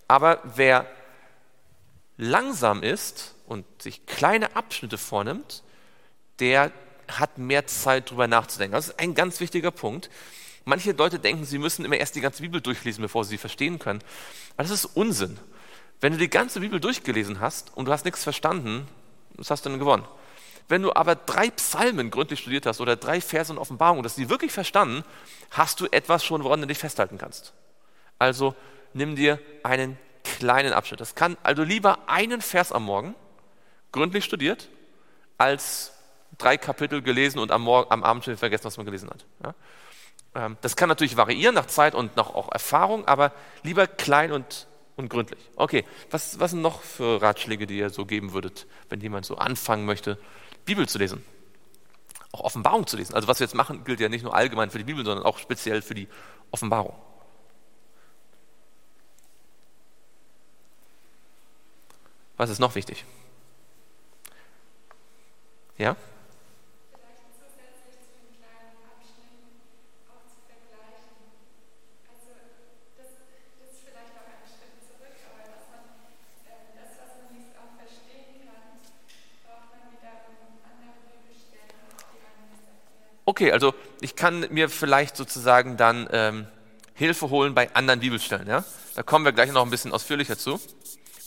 [0.08, 0.86] Aber wer
[2.18, 5.64] langsam ist und sich kleine Abschnitte vornimmt,
[6.40, 6.72] der
[7.08, 8.74] hat mehr Zeit, darüber nachzudenken.
[8.74, 10.12] Das ist ein ganz wichtiger Punkt.
[10.66, 13.80] Manche Leute denken, sie müssen immer erst die ganze Bibel durchlesen, bevor sie sie verstehen
[13.80, 14.04] können.
[14.58, 15.40] Aber das ist Unsinn.
[16.02, 18.88] Wenn du die ganze Bibel durchgelesen hast und du hast nichts verstanden,
[19.38, 20.06] was hast du denn gewonnen?
[20.72, 24.18] Wenn du aber drei Psalmen gründlich studiert hast oder drei Verse in Offenbarung und hast
[24.18, 25.04] die wirklich verstanden,
[25.52, 27.52] hast du etwas schon, woran du dich festhalten kannst.
[28.20, 28.56] Also
[28.94, 31.02] nimm dir einen kleinen Abschnitt.
[31.02, 33.16] Das kann also lieber einen Vers am Morgen
[33.92, 34.70] gründlich studiert,
[35.38, 35.92] als
[36.38, 39.26] drei Kapitel gelesen und am, Morgen, am Abend schon vergessen, was man gelesen hat.
[39.44, 39.56] Ja?
[40.36, 44.68] Ähm, das kann natürlich variieren nach Zeit und nach auch Erfahrung, aber lieber klein und,
[44.96, 45.50] und gründlich.
[45.58, 49.36] Okay, was, was sind noch für Ratschläge, die ihr so geben würdet, wenn jemand so
[49.36, 50.18] anfangen möchte,
[50.66, 51.24] Bibel zu lesen?
[52.32, 53.14] Auch Offenbarung zu lesen.
[53.14, 55.38] Also was wir jetzt machen, gilt ja nicht nur allgemein für die Bibel, sondern auch
[55.38, 56.08] speziell für die
[56.52, 56.96] Offenbarung.
[62.38, 63.06] Was ist noch wichtig?
[65.78, 65.96] Ja?
[83.32, 86.48] Okay, also ich kann mir vielleicht sozusagen dann ähm,
[86.94, 88.46] Hilfe holen bei anderen Bibelstellen.
[88.46, 88.66] Ja?
[88.96, 90.60] Da kommen wir gleich noch ein bisschen ausführlicher zu.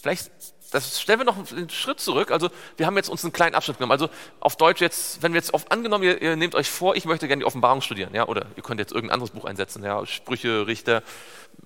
[0.02, 0.30] Vielleicht
[0.70, 2.30] das stellen wir noch einen Schritt zurück.
[2.30, 3.92] Also wir haben jetzt uns einen kleinen Abschnitt genommen.
[3.92, 7.06] Also auf Deutsch jetzt, wenn wir jetzt auf angenommen, ihr, ihr nehmt euch vor, ich
[7.06, 10.04] möchte gerne die Offenbarung studieren, ja, oder ihr könnt jetzt irgendein anderes Buch einsetzen, ja,
[10.04, 11.02] Sprüche, Richter,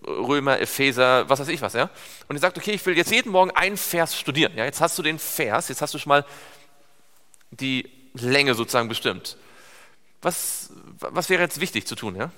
[0.06, 1.90] Römer, Epheser, was weiß ich was, ja.
[2.28, 4.52] Und ihr sagt, okay, ich will jetzt jeden Morgen einen Vers studieren.
[4.54, 6.24] Ja, jetzt hast du den Vers, jetzt hast du schon mal
[7.50, 9.36] die Länge sozusagen bestimmt.
[10.22, 12.30] Was, was wäre jetzt wichtig zu tun, ja?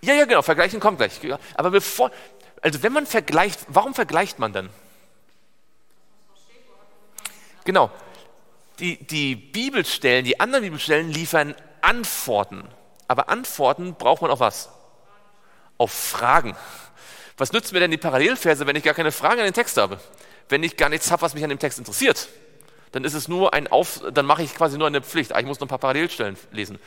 [0.00, 1.20] Ja, ja, genau, vergleichen kommt gleich.
[1.54, 2.10] Aber bevor,
[2.62, 4.70] also wenn man vergleicht, warum vergleicht man dann?
[7.64, 7.90] Genau,
[8.78, 12.66] die, die Bibelstellen, die anderen Bibelstellen liefern Antworten.
[13.08, 14.70] Aber Antworten braucht man auf was?
[15.76, 16.56] Auf Fragen.
[17.36, 20.00] Was nützt mir denn die Parallelverse, wenn ich gar keine Fragen an den Text habe?
[20.48, 22.28] Wenn ich gar nichts habe, was mich an dem Text interessiert?
[22.92, 25.34] Dann ist es nur ein Auf, dann mache ich quasi nur eine Pflicht.
[25.34, 26.78] Ah, ich muss noch ein paar Parallelstellen lesen.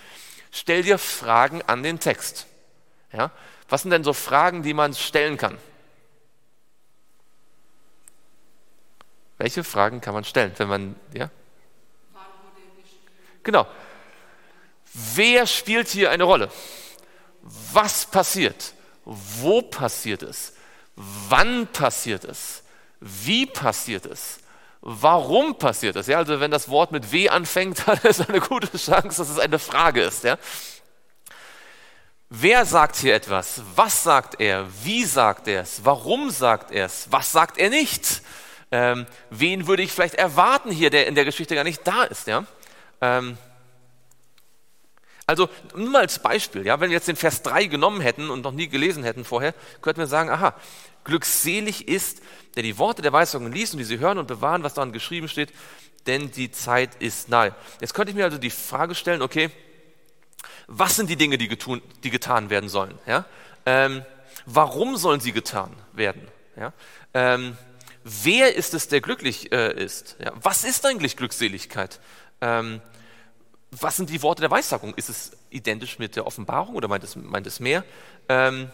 [0.52, 2.48] Stell dir Fragen an den Text.
[3.14, 3.32] Ja?
[3.70, 5.58] Was sind denn so Fragen, die man stellen kann?
[9.38, 11.30] Welche Fragen kann man stellen, wenn man, ja?
[13.44, 13.66] Genau.
[14.94, 16.52] Wer spielt hier eine Rolle?
[17.42, 18.74] Was passiert?
[19.04, 20.54] Wo passiert es?
[20.96, 22.64] Wann passiert es?
[23.00, 24.40] Wie passiert es?
[24.82, 26.08] Warum passiert das?
[26.08, 29.40] Ja, also wenn das Wort mit W anfängt, dann ist eine gute Chance, dass es
[29.40, 30.24] eine Frage ist.
[30.24, 30.38] Ja?
[32.30, 33.62] Wer sagt hier etwas?
[33.76, 34.66] Was sagt er?
[34.84, 35.84] Wie sagt er es?
[35.84, 37.08] Warum sagt er es?
[37.12, 38.22] Was sagt er nicht?
[38.72, 42.28] Ähm, wen würde ich vielleicht erwarten hier, der in der Geschichte gar nicht da ist?
[42.28, 42.46] Ja?
[43.02, 43.38] Ähm,
[45.32, 48.42] also nur mal als Beispiel, ja, wenn wir jetzt den Vers 3 genommen hätten und
[48.42, 50.54] noch nie gelesen hätten vorher, könnten wir sagen, aha,
[51.06, 52.22] glückselig ist,
[52.58, 55.30] der die Worte der Weisungen liest und die sie hören und bewahren, was daran geschrieben
[55.30, 55.54] steht,
[56.06, 57.56] denn die Zeit ist nahe.
[57.80, 59.52] Jetzt könnte ich mir also die Frage stellen, okay,
[60.68, 63.00] was sind die Dinge, die, getun, die getan werden sollen?
[63.08, 63.24] Ja?
[63.66, 64.04] Ähm,
[64.46, 66.28] warum sollen sie getan werden?
[66.58, 66.74] Ja?
[67.14, 67.58] Ähm,
[68.04, 70.18] wer ist es, der glücklich äh, ist?
[70.20, 70.34] Ja?
[70.36, 72.02] Was ist eigentlich Glückseligkeit?
[72.42, 72.82] Ähm,
[73.80, 74.94] was sind die Worte der Weissagung?
[74.96, 77.84] Ist es identisch mit der Offenbarung oder meint es, meint es mehr?
[78.28, 78.70] Ähm,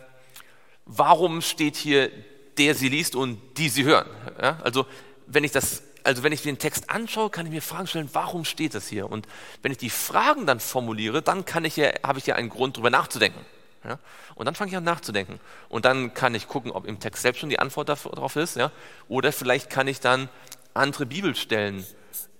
[0.86, 2.12] warum steht hier
[2.58, 4.08] der sie liest und die sie hören.
[4.42, 4.60] Ja?
[4.64, 4.86] Also
[5.28, 8.46] wenn ich das also wenn ich den Text anschaue, kann ich mir Fragen stellen, warum
[8.46, 9.12] steht das hier?
[9.12, 9.28] Und
[9.62, 12.78] wenn ich die Fragen dann formuliere, dann kann ich ja, habe ich ja einen Grund,
[12.78, 13.46] darüber nachzudenken.
[13.84, 14.00] Ja?
[14.36, 15.42] Und dann fange ich an nachzudenken.
[15.68, 18.56] Und dann kann ich gucken, ob im Text selbst schon die Antwort darauf ist.
[18.56, 18.72] Ja?
[19.10, 20.30] Oder vielleicht kann ich dann
[20.74, 21.86] andere Bibelstellen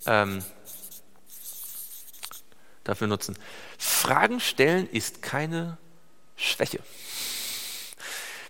[0.06, 0.42] ähm,
[2.88, 3.38] dafür nutzen.
[3.78, 5.78] Fragen stellen ist keine
[6.36, 6.80] Schwäche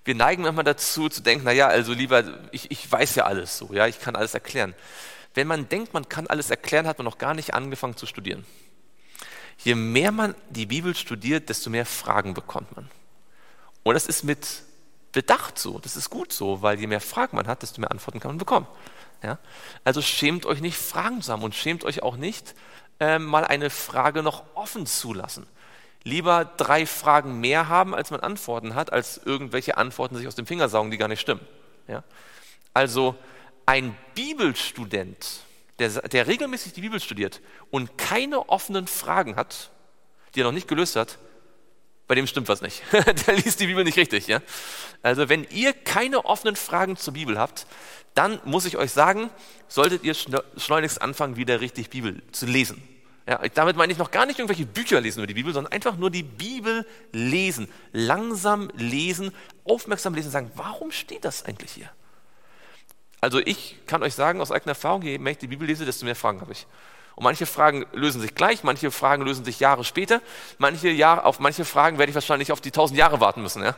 [0.08, 3.74] wir neigen manchmal dazu zu denken, naja, also lieber, ich, ich weiß ja alles so,
[3.74, 4.74] ja, ich kann alles erklären.
[5.34, 8.46] Wenn man denkt, man kann alles erklären, hat man noch gar nicht angefangen zu studieren.
[9.58, 12.90] Je mehr man die Bibel studiert, desto mehr Fragen bekommt man.
[13.84, 14.64] Und das ist mit
[15.12, 18.20] Bedacht so, das ist gut so, weil je mehr Fragen man hat, desto mehr Antworten
[18.22, 18.68] kann man bekommen.
[19.22, 19.40] Ja?
[19.84, 22.56] Also schämt euch nicht, Fragen zu haben und schämt euch auch nicht,
[23.00, 25.48] äh, mal eine Frage noch offen zu lassen
[26.08, 30.46] lieber drei Fragen mehr haben, als man Antworten hat, als irgendwelche Antworten sich aus dem
[30.46, 31.46] Finger saugen, die gar nicht stimmen.
[31.88, 32.04] Ja?
[32.74, 33.16] Also
[33.66, 35.42] ein Bibelstudent,
[35.80, 39.70] der, der regelmäßig die Bibel studiert und keine offenen Fragen hat,
[40.34, 41.18] die er noch nicht gelöst hat,
[42.08, 42.82] bei dem stimmt was nicht.
[43.28, 44.28] der liest die Bibel nicht richtig.
[44.28, 44.42] Ja?
[45.02, 47.68] Also wenn ihr keine offenen Fragen zur Bibel habt,
[48.16, 49.30] dann muss ich euch sagen,
[49.68, 52.82] solltet ihr schleunigst anfangen, wieder richtig Bibel zu lesen.
[53.28, 55.98] Ja, damit meine ich noch gar nicht irgendwelche Bücher lesen über die Bibel, sondern einfach
[55.98, 57.68] nur die Bibel lesen.
[57.92, 59.34] Langsam lesen,
[59.66, 61.90] aufmerksam lesen, sagen, warum steht das eigentlich hier?
[63.20, 66.06] Also ich kann euch sagen, aus eigener Erfahrung, je mehr ich die Bibel lese, desto
[66.06, 66.66] mehr Fragen habe ich.
[67.18, 70.22] Und manche Fragen lösen sich gleich, manche Fragen lösen sich Jahre später.
[70.60, 73.76] Manche Jahre, auf manche Fragen werde ich wahrscheinlich auf die tausend Jahre warten müssen, ja?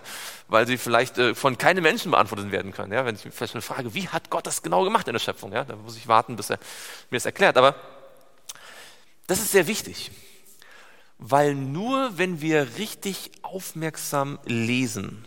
[0.49, 2.91] weil sie vielleicht äh, von keinem Menschen beantwortet werden können.
[2.91, 3.05] Ja?
[3.05, 5.53] Wenn ich vielleicht eine Frage, wie hat Gott das genau gemacht in der Schöpfung?
[5.53, 5.63] Ja?
[5.63, 6.57] Da muss ich warten, bis er
[7.09, 7.55] mir das erklärt.
[7.55, 7.75] Aber
[9.27, 10.11] das ist sehr wichtig,
[11.17, 15.25] weil nur wenn wir richtig aufmerksam lesen,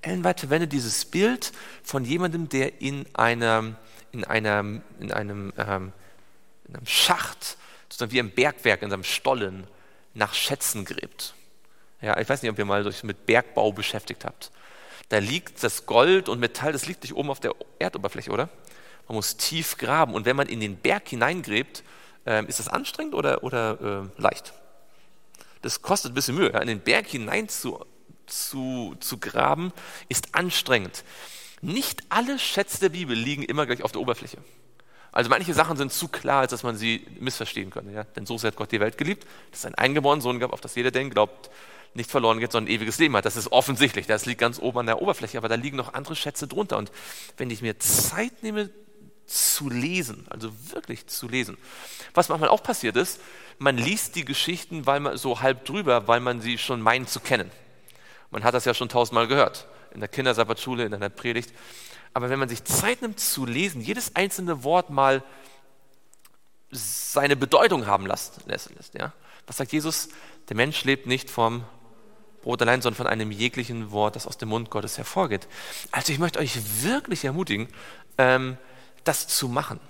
[0.00, 3.76] Ellen White verwendet dieses Bild von jemandem, der in, einer,
[4.12, 5.92] in, einer, in einem ähm,
[6.70, 7.56] in einem Schacht,
[7.88, 9.66] sozusagen wie im Bergwerk, in seinem Stollen
[10.14, 11.34] nach Schätzen gräbt.
[12.00, 14.50] Ja, ich weiß nicht, ob ihr mal euch mit Bergbau beschäftigt habt.
[15.10, 18.48] Da liegt das Gold und Metall, das liegt nicht oben auf der Erdoberfläche, oder?
[19.08, 20.14] Man muss tief graben.
[20.14, 21.82] Und wenn man in den Berg hineingräbt,
[22.26, 24.54] äh, ist das anstrengend oder, oder äh, leicht?
[25.62, 26.48] Das kostet ein bisschen Mühe.
[26.48, 27.84] In den Berg hinein zu,
[28.26, 29.72] zu, zu graben,
[30.08, 31.04] ist anstrengend.
[31.60, 34.38] Nicht alle Schätze der Bibel liegen immer gleich auf der Oberfläche.
[35.12, 37.92] Also manche Sachen sind zu klar, als dass man sie missverstehen könnte.
[37.92, 38.04] Ja?
[38.04, 40.60] Denn so sehr hat Gott die Welt geliebt, dass es einen eingeborenen Sohn gab, auf
[40.60, 41.50] das jeder, den glaubt,
[41.94, 43.24] nicht verloren geht, sondern ein ewiges Leben hat.
[43.24, 44.06] Das ist offensichtlich.
[44.06, 46.78] Das liegt ganz oben an der Oberfläche, aber da liegen noch andere Schätze drunter.
[46.78, 46.92] Und
[47.36, 48.70] wenn ich mir Zeit nehme
[49.26, 51.56] zu lesen, also wirklich zu lesen,
[52.14, 53.20] was manchmal auch passiert ist,
[53.58, 57.20] man liest die Geschichten weil man so halb drüber, weil man sie schon meint zu
[57.20, 57.50] kennen.
[58.30, 61.52] Man hat das ja schon tausendmal gehört in der Kindersabbatschule, in einer Predigt.
[62.12, 65.22] Aber wenn man sich Zeit nimmt zu lesen, jedes einzelne Wort mal
[66.70, 69.12] seine Bedeutung haben lässt, lässt ja?
[69.46, 70.08] was sagt Jesus?
[70.48, 71.64] Der Mensch lebt nicht vom
[72.42, 75.46] Brot allein, sondern von einem jeglichen Wort, das aus dem Mund Gottes hervorgeht.
[75.90, 77.68] Also ich möchte euch wirklich ermutigen,
[78.18, 78.56] ähm,
[79.04, 79.80] das zu machen.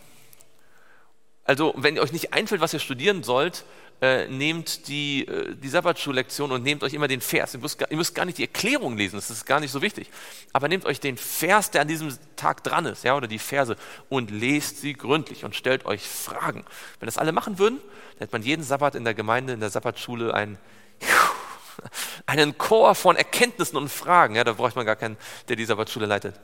[1.45, 3.65] Also wenn euch nicht einfällt, was ihr studieren sollt,
[4.01, 7.55] äh, nehmt die, äh, die Sabbatschullektion und nehmt euch immer den Vers.
[7.55, 10.09] Ihr müsst, ihr müsst, gar nicht die Erklärung lesen, das ist gar nicht so wichtig.
[10.53, 13.77] Aber nehmt euch den Vers, der an diesem Tag dran ist, ja, oder die Verse
[14.09, 16.65] und lest sie gründlich und stellt euch Fragen.
[16.99, 19.71] Wenn das alle machen würden, dann hätte man jeden Sabbat in der Gemeinde, in der
[19.71, 20.59] Sabbatschule einen,
[22.27, 24.35] einen Chor von Erkenntnissen und Fragen.
[24.35, 26.41] Ja, da braucht man gar keinen, der die Sabbatschule leitet.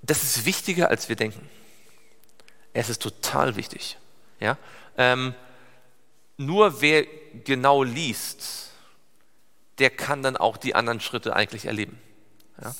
[0.00, 1.46] Das ist wichtiger, als wir denken.
[2.76, 3.96] Es ist total wichtig.
[4.38, 4.58] Ja?
[4.98, 5.34] Ähm,
[6.36, 7.06] nur wer
[7.44, 8.70] genau liest,
[9.78, 11.98] der kann dann auch die anderen Schritte eigentlich erleben.
[12.62, 12.74] Ja?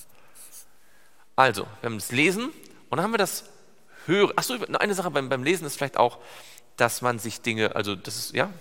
[1.35, 2.50] Also, wir haben das Lesen
[2.90, 3.44] und dann haben wir das
[4.04, 4.37] Hören.
[4.37, 6.18] Achso, eine Sache beim, beim Lesen ist vielleicht auch,
[6.76, 8.52] dass man sich Dinge, also das ist, ja?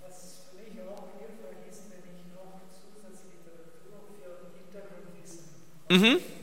[0.00, 0.16] Was
[0.50, 6.18] für mich auch hilfreich ist, wenn ich noch Zusatzliteratur für Hintergrundwissen.
[6.18, 6.34] Mhm.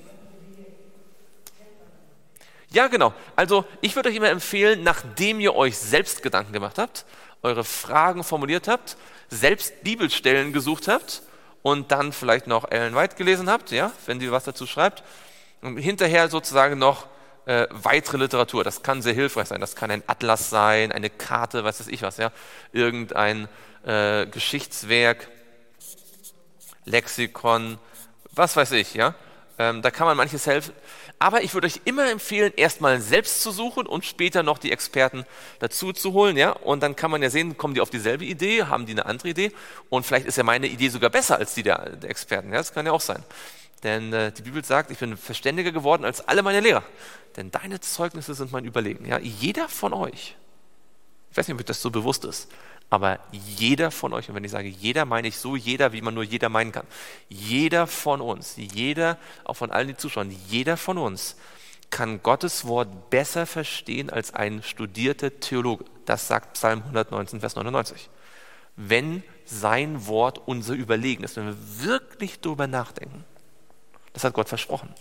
[2.73, 3.13] Ja, genau.
[3.35, 7.05] Also ich würde euch immer empfehlen, nachdem ihr euch selbst Gedanken gemacht habt,
[7.43, 8.95] eure Fragen formuliert habt,
[9.29, 11.21] selbst Bibelstellen gesucht habt
[11.63, 15.03] und dann vielleicht noch Ellen White gelesen habt, ja, wenn sie was dazu schreibt,
[15.61, 17.07] und hinterher sozusagen noch
[17.45, 18.63] äh, weitere Literatur.
[18.63, 19.61] Das kann sehr hilfreich sein.
[19.61, 22.31] Das kann ein Atlas sein, eine Karte, was weiß ich was, ja,
[22.71, 23.49] irgendein
[23.85, 25.29] äh, Geschichtswerk,
[26.85, 27.77] Lexikon,
[28.31, 29.13] was weiß ich, ja.
[29.59, 30.73] Ähm, da kann man manches helfen.
[31.21, 35.23] Aber ich würde euch immer empfehlen, erstmal selbst zu suchen und später noch die Experten
[35.59, 36.35] dazu zu holen.
[36.35, 36.53] Ja?
[36.53, 39.29] Und dann kann man ja sehen, kommen die auf dieselbe Idee, haben die eine andere
[39.29, 39.51] Idee.
[39.91, 42.51] Und vielleicht ist ja meine Idee sogar besser als die der, der Experten.
[42.51, 42.57] Ja?
[42.57, 43.23] Das kann ja auch sein.
[43.83, 46.83] Denn äh, die Bibel sagt, ich bin verständiger geworden als alle meine Lehrer.
[47.35, 49.05] Denn deine Zeugnisse sind mein Überlegen.
[49.05, 49.19] Ja?
[49.19, 50.35] Jeder von euch,
[51.29, 52.49] ich weiß nicht, ob euch das so bewusst ist,
[52.91, 56.13] aber jeder von euch, und wenn ich sage jeder, meine ich so jeder, wie man
[56.13, 56.85] nur jeder meinen kann.
[57.29, 61.37] Jeder von uns, jeder, auch von allen, die zuschauen, jeder von uns
[61.89, 65.85] kann Gottes Wort besser verstehen als ein studierter Theologe.
[66.05, 68.09] Das sagt Psalm 119, Vers 99.
[68.75, 73.23] Wenn sein Wort unser Überlegen ist, wenn wir wirklich darüber nachdenken.
[74.11, 74.93] Das hat Gott versprochen.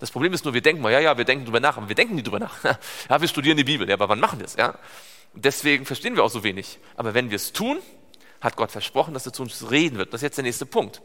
[0.00, 1.94] Das Problem ist nur, wir denken mal, ja, ja, wir denken darüber nach, aber wir
[1.94, 2.56] denken nicht darüber nach.
[3.08, 4.56] Ja, wir studieren die Bibel, ja, aber wann machen wir es?
[4.56, 4.74] Ja?
[5.34, 6.78] Deswegen verstehen wir auch so wenig.
[6.96, 7.78] Aber wenn wir es tun,
[8.40, 10.12] hat Gott versprochen, dass er zu uns reden wird.
[10.12, 11.00] Das ist jetzt der nächste Punkt.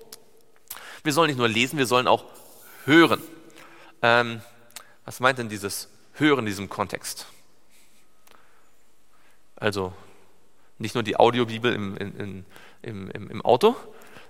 [1.04, 2.26] Wir sollen nicht nur lesen, wir sollen auch
[2.86, 3.22] hören.
[4.02, 4.42] Ähm,
[5.06, 7.26] was meint denn dieses Hören in diesem Kontext?
[9.56, 9.94] Also
[10.78, 12.46] nicht nur die Audiobibel im, im,
[12.82, 13.76] im, im, Auto,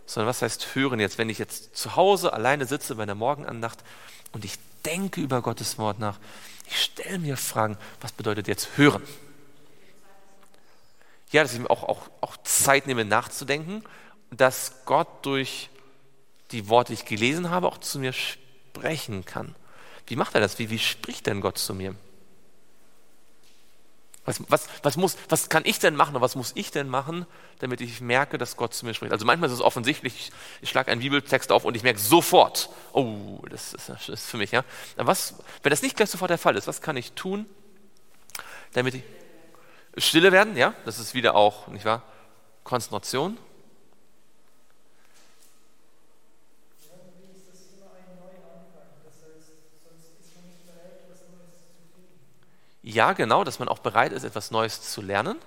[0.05, 3.83] sondern was heißt hören jetzt, wenn ich jetzt zu Hause alleine sitze bei der Morgenandacht
[4.31, 6.19] und ich denke über Gottes Wort nach.
[6.67, 9.03] Ich stelle mir Fragen, was bedeutet jetzt hören?
[11.31, 13.83] Ja, dass ich mir auch, auch, auch Zeit nehme nachzudenken,
[14.31, 15.69] dass Gott durch
[16.51, 19.55] die Worte, die ich gelesen habe, auch zu mir sprechen kann.
[20.07, 20.57] Wie macht er das?
[20.57, 21.93] Wie, wie spricht denn Gott zu mir?
[24.25, 27.25] Was, was, was, muss, was kann ich denn machen oder was muss ich denn machen,
[27.59, 29.11] damit ich merke, dass Gott zu mir spricht?
[29.11, 33.39] Also manchmal ist es offensichtlich, ich, schlage einen Bibeltext auf und ich merke sofort, oh,
[33.49, 34.51] das ist, das ist für mich.
[34.51, 34.63] Ja?
[34.97, 37.47] Was, wenn das nicht gleich sofort der Fall ist, was kann ich tun,
[38.73, 39.03] damit ich
[39.97, 40.56] stille werden?
[40.56, 42.04] Ja, das ist wieder auch, nicht wahr?
[42.63, 43.38] Konzentration.
[52.82, 55.38] Ja, genau, dass man auch bereit ist, etwas Neues zu lernen.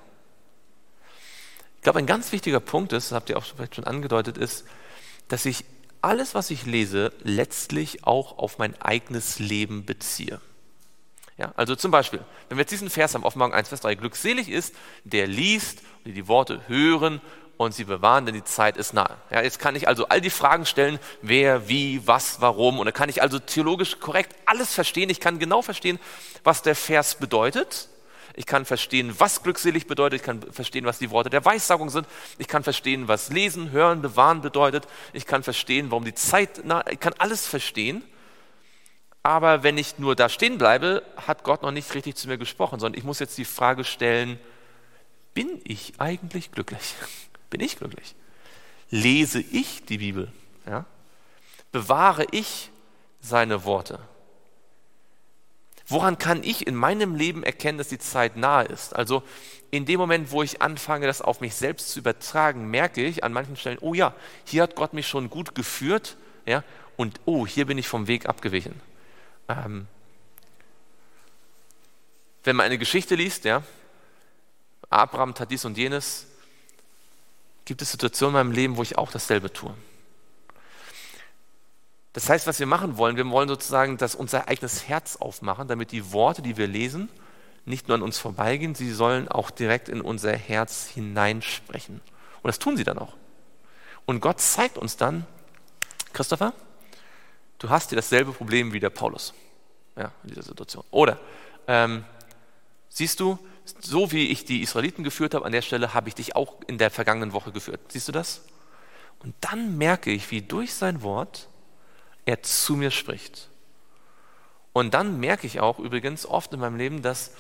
[1.77, 4.65] Ich glaube, ein ganz wichtiger Punkt ist, das habt ihr auch vielleicht schon angedeutet, ist,
[5.27, 5.65] dass ich
[6.01, 10.41] alles, was ich lese, letztlich auch auf mein eigenes Leben beziehe.
[11.43, 14.49] Ja, also zum Beispiel, wenn wir jetzt diesen Vers haben, Offenbarung 1, Vers 3, glückselig
[14.49, 17.21] ist, der liest die, die Worte hören
[17.57, 19.17] und sie bewahren, denn die Zeit ist nahe.
[19.29, 22.79] Ja, jetzt kann ich also all die Fragen stellen, wer, wie, was, warum.
[22.79, 25.11] Und dann kann ich also theologisch korrekt alles verstehen.
[25.11, 25.99] Ich kann genau verstehen,
[26.45, 27.89] was der Vers bedeutet.
[28.37, 30.21] Ich kann verstehen, was glückselig bedeutet.
[30.21, 32.07] Ich kann verstehen, was die Worte der Weissagung sind.
[32.39, 34.87] Ich kann verstehen, was lesen, hören, bewahren bedeutet.
[35.13, 36.85] Ich kann verstehen, warum die Zeit nahe.
[36.89, 38.05] Ich kann alles verstehen.
[39.23, 42.81] Aber wenn ich nur da stehen bleibe, hat Gott noch nicht richtig zu mir gesprochen,
[42.81, 44.39] sondern ich muss jetzt die Frage stellen,
[45.35, 46.95] bin ich eigentlich glücklich?
[47.51, 48.15] bin ich glücklich?
[48.91, 50.33] Lese ich die Bibel?
[50.67, 50.85] Ja?
[51.71, 52.71] Bewahre ich
[53.21, 54.01] seine Worte?
[55.87, 58.95] Woran kann ich in meinem Leben erkennen, dass die Zeit nahe ist?
[58.95, 59.23] Also
[59.71, 63.33] in dem Moment, wo ich anfange, das auf mich selbst zu übertragen, merke ich an
[63.33, 66.65] manchen Stellen, oh ja, hier hat Gott mich schon gut geführt, ja,
[66.97, 68.81] und oh, hier bin ich vom Weg abgewichen.
[69.53, 69.87] Ähm,
[72.45, 73.63] wenn man eine Geschichte liest, ja,
[74.91, 76.27] Abraham tat dies und jenes,
[77.65, 79.75] gibt es Situationen in meinem Leben, wo ich auch dasselbe tue.
[82.13, 85.93] Das heißt, was wir machen wollen, wir wollen sozusagen das unser eigenes Herz aufmachen, damit
[85.93, 87.09] die Worte, die wir lesen,
[87.65, 92.01] nicht nur an uns vorbeigehen, sie sollen auch direkt in unser Herz hineinsprechen.
[92.43, 93.15] Und das tun sie dann auch.
[94.05, 95.27] Und Gott zeigt uns dann,
[96.13, 96.53] Christopher,
[97.63, 99.33] du hast hier dasselbe Problem wie der Paulus
[99.97, 100.85] ja, in dieser Situation.
[100.91, 101.19] Oder
[101.69, 102.05] ähm,
[102.89, 103.39] siehst du,
[103.81, 106.79] so wie ich die Israeliten geführt habe, an der Stelle habe ich dich auch in
[106.79, 107.81] der vergangenen Woche geführt.
[107.89, 108.43] Siehst du das?
[109.21, 111.49] Und dann merke ich, wie durch sein Wort
[112.27, 113.49] er zu mir spricht.
[114.73, 117.33] Und dann merke ich auch übrigens oft in meinem Leben, dass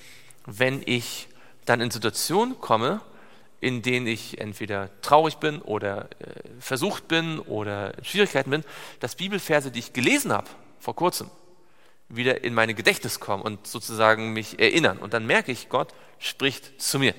[0.47, 1.29] wenn ich
[1.65, 3.01] dann in Situationen komme,
[3.62, 8.64] in denen ich entweder traurig bin oder äh, versucht bin oder in Schwierigkeiten bin,
[8.98, 10.48] dass Bibelverse, die ich gelesen habe
[10.81, 11.31] vor kurzem,
[12.09, 14.98] wieder in meine Gedächtnis kommen und sozusagen mich erinnern.
[14.98, 17.14] Und dann merke ich, Gott spricht zu mir.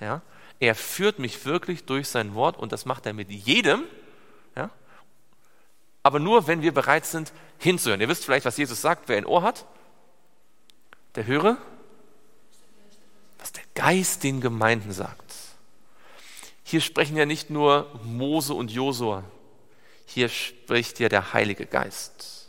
[0.00, 0.22] Ja?
[0.58, 3.82] Er führt mich wirklich durch sein Wort und das macht er mit jedem,
[4.56, 4.70] ja?
[6.02, 8.00] aber nur, wenn wir bereit sind, hinzuhören.
[8.00, 9.66] Ihr wisst vielleicht, was Jesus sagt, wer ein Ohr hat,
[11.14, 11.58] der höre,
[13.38, 15.43] was der Geist den Gemeinden sagt.
[16.74, 19.22] Hier sprechen ja nicht nur Mose und Josua,
[20.06, 22.48] hier spricht ja der Heilige Geist.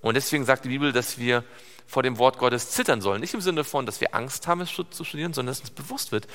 [0.00, 1.42] Und deswegen sagt die Bibel, dass wir
[1.88, 3.20] vor dem Wort Gottes zittern sollen.
[3.20, 6.12] Nicht im Sinne von, dass wir Angst haben, es zu studieren, sondern dass uns bewusst
[6.12, 6.28] wird,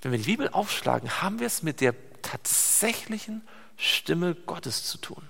[0.00, 3.46] wenn wir die Bibel aufschlagen, haben wir es mit der tatsächlichen
[3.76, 5.28] Stimme Gottes zu tun,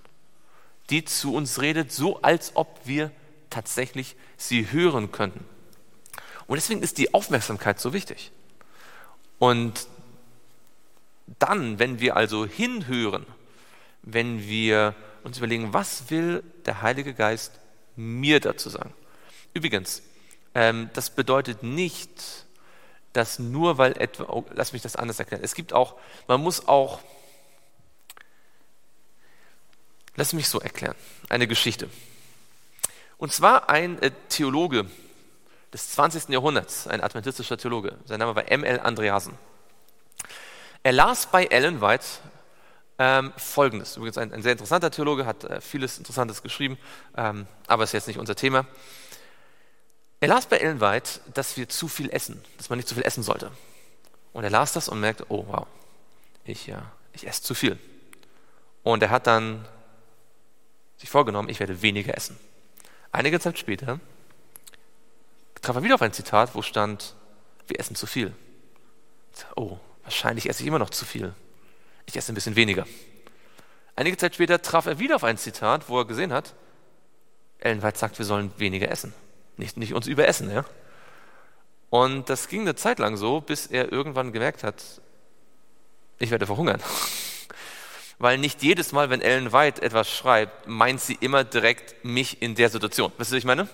[0.88, 3.10] die zu uns redet, so als ob wir
[3.50, 5.44] tatsächlich sie hören könnten.
[6.46, 8.30] Und deswegen ist die Aufmerksamkeit so wichtig.
[9.40, 9.88] Und
[11.38, 13.26] dann, wenn wir also hinhören,
[14.02, 17.52] wenn wir uns überlegen, was will der Heilige Geist
[17.96, 18.92] mir dazu sagen.
[19.54, 20.02] Übrigens,
[20.54, 22.46] ähm, das bedeutet nicht,
[23.12, 25.42] dass nur weil etwa, oh, lass mich das anders erklären.
[25.42, 25.96] Es gibt auch,
[26.28, 27.00] man muss auch,
[30.16, 30.94] lass mich so erklären,
[31.28, 31.88] eine Geschichte.
[33.18, 34.86] Und zwar ein äh, Theologe
[35.72, 36.30] des 20.
[36.30, 38.80] Jahrhunderts, ein adventistischer Theologe, sein Name war M.L.
[38.80, 39.36] Andreasen.
[40.82, 42.06] Er las bei Ellen White
[42.98, 43.96] ähm, Folgendes.
[43.96, 46.78] Übrigens ein, ein, sehr interessanter Theologe, hat äh, vieles Interessantes geschrieben,
[47.16, 48.66] ähm, aber ist jetzt nicht unser Thema.
[50.20, 53.04] Er las bei Ellen White, dass wir zu viel essen, dass man nicht zu viel
[53.04, 53.50] essen sollte.
[54.32, 55.66] Und er las das und merkte, oh wow,
[56.44, 57.78] ich, ja, ich esse zu viel.
[58.82, 59.66] Und er hat dann
[60.98, 62.38] sich vorgenommen, ich werde weniger essen.
[63.12, 63.98] Einige Zeit später
[65.60, 67.14] traf er wieder auf ein Zitat, wo stand,
[67.66, 68.34] wir essen zu viel.
[69.56, 69.78] Oh,
[70.10, 71.34] wahrscheinlich esse ich immer noch zu viel
[72.10, 72.86] ich esse ein bisschen weniger.
[73.96, 76.54] Einige Zeit später traf er wieder auf ein Zitat, wo er gesehen hat,
[77.58, 79.12] Ellen White sagt, wir sollen weniger essen.
[79.56, 80.64] Nicht, nicht uns überessen, ja.
[81.90, 84.82] Und das ging eine Zeit lang so, bis er irgendwann gemerkt hat,
[86.18, 86.80] ich werde verhungern.
[88.18, 92.54] Weil nicht jedes Mal, wenn Ellen White etwas schreibt, meint sie immer direkt mich in
[92.54, 93.12] der Situation.
[93.18, 93.68] Wisst ihr, was ich meine?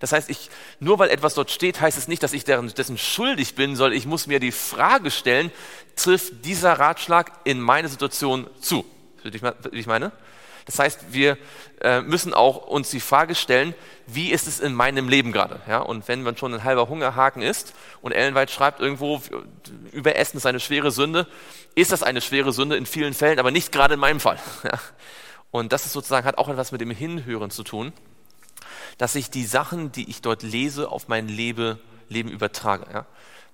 [0.00, 3.54] Das heißt, ich, nur weil etwas dort steht, heißt es nicht, dass ich dessen schuldig
[3.54, 5.52] bin, sondern ich muss mir die Frage stellen,
[5.94, 8.84] trifft dieser Ratschlag in meine Situation zu?
[9.22, 10.12] Wie ich meine?
[10.66, 11.36] Das heißt, wir
[11.80, 13.74] äh, müssen auch uns die Frage stellen,
[14.06, 15.60] wie ist es in meinem Leben gerade?
[15.68, 19.20] Ja, und wenn man schon ein halber Hungerhaken ist und Ellen White schreibt irgendwo,
[19.92, 21.26] Überessen ist eine schwere Sünde,
[21.74, 24.38] ist das eine schwere Sünde in vielen Fällen, aber nicht gerade in meinem Fall.
[24.64, 24.78] Ja.
[25.52, 27.92] Und das ist sozusagen, hat auch etwas mit dem Hinhören zu tun,
[28.98, 31.78] dass ich die Sachen, die ich dort lese, auf mein Leben,
[32.08, 32.86] Leben übertrage.
[32.92, 33.06] Ja.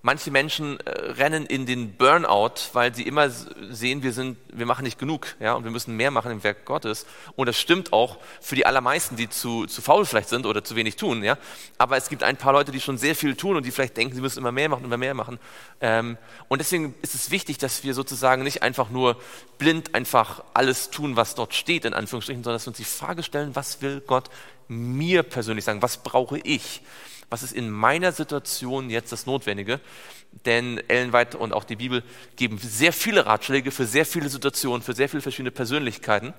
[0.06, 4.84] Manche Menschen äh, rennen in den Burnout, weil sie immer sehen, wir, sind, wir machen
[4.84, 7.06] nicht genug ja, und wir müssen mehr machen im Werk Gottes.
[7.34, 10.76] Und das stimmt auch für die allermeisten, die zu, zu faul vielleicht sind oder zu
[10.76, 11.24] wenig tun.
[11.24, 11.36] Ja.
[11.76, 14.14] Aber es gibt ein paar Leute, die schon sehr viel tun und die vielleicht denken,
[14.14, 15.40] sie müssen immer mehr machen, immer mehr machen.
[15.80, 19.20] Ähm, und deswegen ist es wichtig, dass wir sozusagen nicht einfach nur
[19.58, 23.24] blind einfach alles tun, was dort steht, in Anführungsstrichen, sondern dass wir uns die Frage
[23.24, 24.30] stellen, was will Gott
[24.68, 26.82] mir persönlich sagen, was brauche ich?
[27.30, 29.80] Was ist in meiner Situation jetzt das Notwendige?
[30.44, 32.02] Denn Ellen White und auch die Bibel
[32.36, 36.34] geben sehr viele Ratschläge für sehr viele Situationen, für sehr viele verschiedene Persönlichkeiten.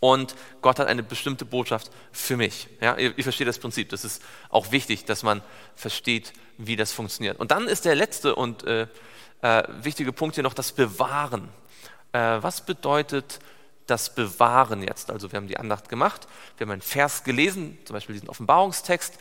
[0.00, 2.68] Und Gott hat eine bestimmte Botschaft für mich.
[2.80, 3.88] Ja, ihr, ihr versteht das Prinzip.
[3.88, 5.42] Das ist auch wichtig, dass man
[5.74, 7.38] versteht, wie das funktioniert.
[7.40, 8.86] Und dann ist der letzte und äh,
[9.42, 11.48] äh, wichtige Punkt hier noch das Bewahren.
[12.12, 13.40] Äh, was bedeutet
[13.86, 15.10] das Bewahren jetzt?
[15.10, 19.18] Also wir haben die Andacht gemacht, wir haben einen Vers gelesen, zum Beispiel diesen Offenbarungstext.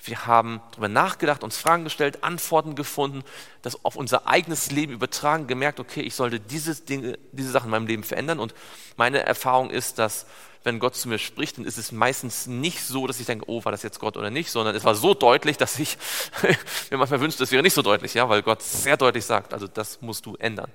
[0.00, 3.24] Wir haben darüber nachgedacht, uns Fragen gestellt, Antworten gefunden,
[3.62, 7.70] das auf unser eigenes Leben übertragen, gemerkt, okay, ich sollte diese Dinge, diese Sachen in
[7.72, 8.38] meinem Leben verändern.
[8.38, 8.54] Und
[8.96, 10.26] meine Erfahrung ist, dass
[10.64, 13.64] wenn Gott zu mir spricht, dann ist es meistens nicht so, dass ich denke, oh,
[13.64, 15.96] war das jetzt Gott oder nicht, sondern es war so deutlich, dass ich
[16.90, 19.66] mir manchmal wünschte, es wäre nicht so deutlich, ja, weil Gott sehr deutlich sagt, also
[19.66, 20.70] das musst du ändern.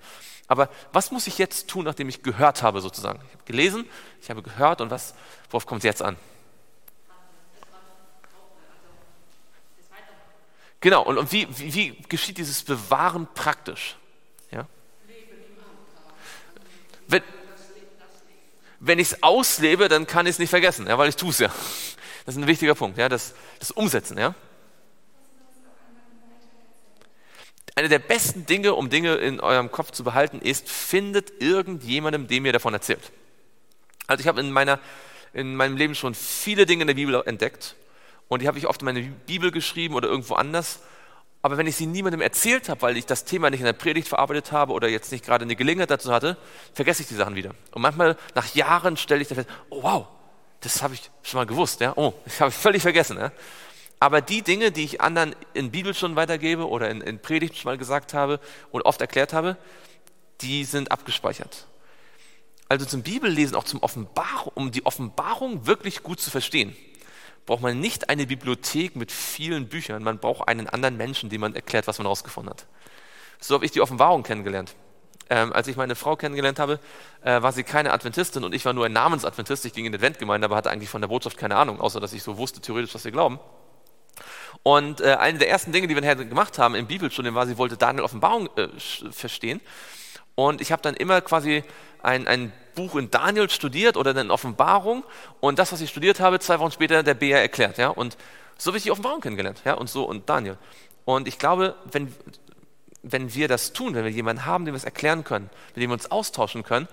[0.48, 3.20] Aber was muss ich jetzt tun, nachdem ich gehört habe, sozusagen?
[3.28, 3.86] Ich habe gelesen,
[4.22, 5.14] ich habe gehört und was,
[5.50, 6.18] worauf kommt es jetzt an?
[10.84, 13.96] Genau, und, und wie, wie, wie, geschieht dieses Bewahren praktisch?
[14.52, 14.68] Ja?
[17.08, 17.22] Wenn,
[18.82, 21.40] wenn ich es auslebe, dann kann ich es nicht vergessen, ja, weil ich tue es
[21.40, 21.48] ja.
[22.26, 24.18] Das ist ein wichtiger Punkt, ja, das, das Umsetzen.
[24.18, 24.36] Ja?
[27.76, 32.46] Eine der besten Dinge, um Dinge in eurem Kopf zu behalten, ist, findet irgendjemandem, dem
[32.46, 33.14] ihr davon erzählt.
[34.08, 34.54] Also ich habe in,
[35.32, 37.78] in meinem Leben schon viele Dinge in der Bibel entdeckt
[38.28, 40.80] und die habe ich oft in meine Bibel geschrieben oder irgendwo anders.
[41.42, 44.08] Aber wenn ich sie niemandem erzählt habe, weil ich das Thema nicht in der Predigt
[44.08, 46.38] verarbeitet habe oder jetzt nicht gerade eine Gelegenheit dazu hatte,
[46.74, 47.52] vergesse ich die Sachen wieder.
[47.72, 50.08] Und manchmal nach Jahren stelle ich dann fest, oh wow,
[50.62, 51.82] das habe ich schon mal gewusst.
[51.82, 51.94] Ja?
[51.98, 53.18] Oh, ich habe völlig vergessen.
[53.18, 53.34] Ja?
[54.00, 57.70] Aber die Dinge, die ich anderen in Bibel schon weitergebe oder in, in Predigt schon
[57.70, 58.40] mal gesagt habe
[58.72, 59.58] und oft erklärt habe,
[60.40, 61.68] die sind abgespeichert.
[62.70, 66.74] Also zum Bibellesen, auch zum Offenbarung, um die Offenbarung wirklich gut zu verstehen
[67.46, 71.56] braucht man nicht eine Bibliothek mit vielen Büchern, man braucht einen anderen Menschen, dem man
[71.56, 72.66] erklärt, was man herausgefunden hat.
[73.40, 74.76] So habe ich die Offenbarung kennengelernt.
[75.30, 76.80] Ähm, als ich meine Frau kennengelernt habe,
[77.24, 79.66] äh, war sie keine Adventistin und ich war nur ein Namensadventist.
[79.66, 82.14] Ich ging in die Adventgemeinde, aber hatte eigentlich von der Botschaft keine Ahnung, außer dass
[82.14, 83.40] ich so wusste theoretisch, was wir glauben.
[84.64, 87.58] Und äh, eine der ersten Dinge, die wir nachher gemacht haben im Bibelstudium, war, sie
[87.58, 88.68] wollte Daniel Offenbarung äh,
[89.12, 89.62] verstehen.
[90.36, 91.64] Und ich habe dann immer quasi
[92.02, 95.04] ein, ein Buch in Daniel studiert oder in Offenbarung
[95.40, 97.78] und das, was ich studiert habe, zwei Wochen später der Bär erklärt.
[97.78, 97.90] Ja?
[97.90, 98.18] Und
[98.58, 99.62] so habe ich die Offenbarung kennengelernt.
[99.66, 99.74] Ja?
[99.76, 100.58] Und so und Daniel.
[101.06, 102.14] Und ich glaube, wenn,
[103.04, 105.90] wenn wir das tun, wenn wir jemanden haben, dem wir es erklären können, mit dem
[105.90, 106.88] wir uns austauschen können,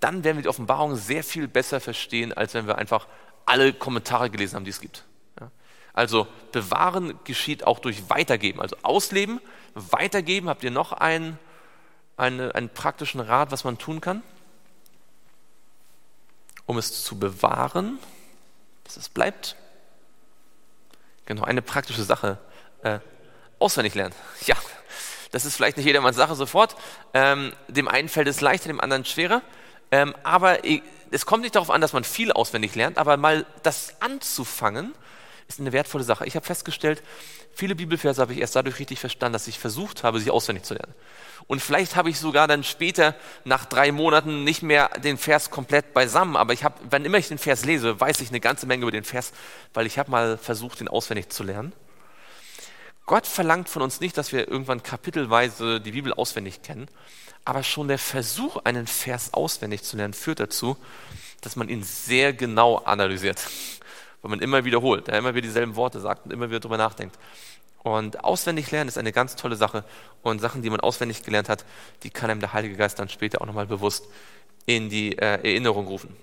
[0.00, 3.06] dann werden wir die Offenbarung sehr viel besser verstehen, als wenn wir einfach
[3.46, 5.04] alle Kommentare gelesen haben, die es gibt.
[5.40, 5.50] Ja?
[5.92, 8.60] Also bewahren geschieht auch durch Weitergeben.
[8.60, 9.40] Also ausleben,
[9.74, 10.48] weitergeben.
[10.48, 11.38] Habt ihr noch einen,
[12.22, 14.22] eine, einen praktischen Rat, was man tun kann?
[16.66, 17.98] um es zu bewahren,
[18.84, 19.56] dass es bleibt.
[21.26, 22.38] Genau, eine praktische Sache.
[22.82, 22.98] Äh,
[23.58, 24.14] auswendig lernen.
[24.46, 24.56] Ja,
[25.30, 26.76] das ist vielleicht nicht jedermanns Sache sofort.
[27.14, 29.40] Ähm, dem einen fällt es leichter, dem anderen schwerer.
[29.90, 30.58] Ähm, aber
[31.10, 34.94] es kommt nicht darauf an, dass man viel auswendig lernt, aber mal das anzufangen,
[35.54, 36.26] ist eine wertvolle Sache.
[36.26, 37.02] Ich habe festgestellt,
[37.54, 40.74] viele Bibelverse habe ich erst dadurch richtig verstanden, dass ich versucht habe, sie auswendig zu
[40.74, 40.94] lernen.
[41.46, 45.92] Und vielleicht habe ich sogar dann später nach drei Monaten nicht mehr den Vers komplett
[45.92, 46.36] beisammen.
[46.36, 48.92] Aber ich habe, wenn immer ich den Vers lese, weiß ich eine ganze Menge über
[48.92, 49.32] den Vers,
[49.74, 51.72] weil ich habe mal versucht, den auswendig zu lernen.
[53.06, 56.88] Gott verlangt von uns nicht, dass wir irgendwann kapitelweise die Bibel auswendig kennen,
[57.44, 60.76] aber schon der Versuch, einen Vers auswendig zu lernen, führt dazu,
[61.40, 63.40] dass man ihn sehr genau analysiert.
[64.22, 67.18] Weil man immer wiederholt, ja, immer wieder dieselben Worte sagt und immer wieder drüber nachdenkt.
[67.82, 69.84] Und auswendig lernen ist eine ganz tolle Sache.
[70.22, 71.64] Und Sachen, die man auswendig gelernt hat,
[72.04, 74.06] die kann einem der Heilige Geist dann später auch nochmal bewusst
[74.66, 76.16] in die äh, Erinnerung rufen.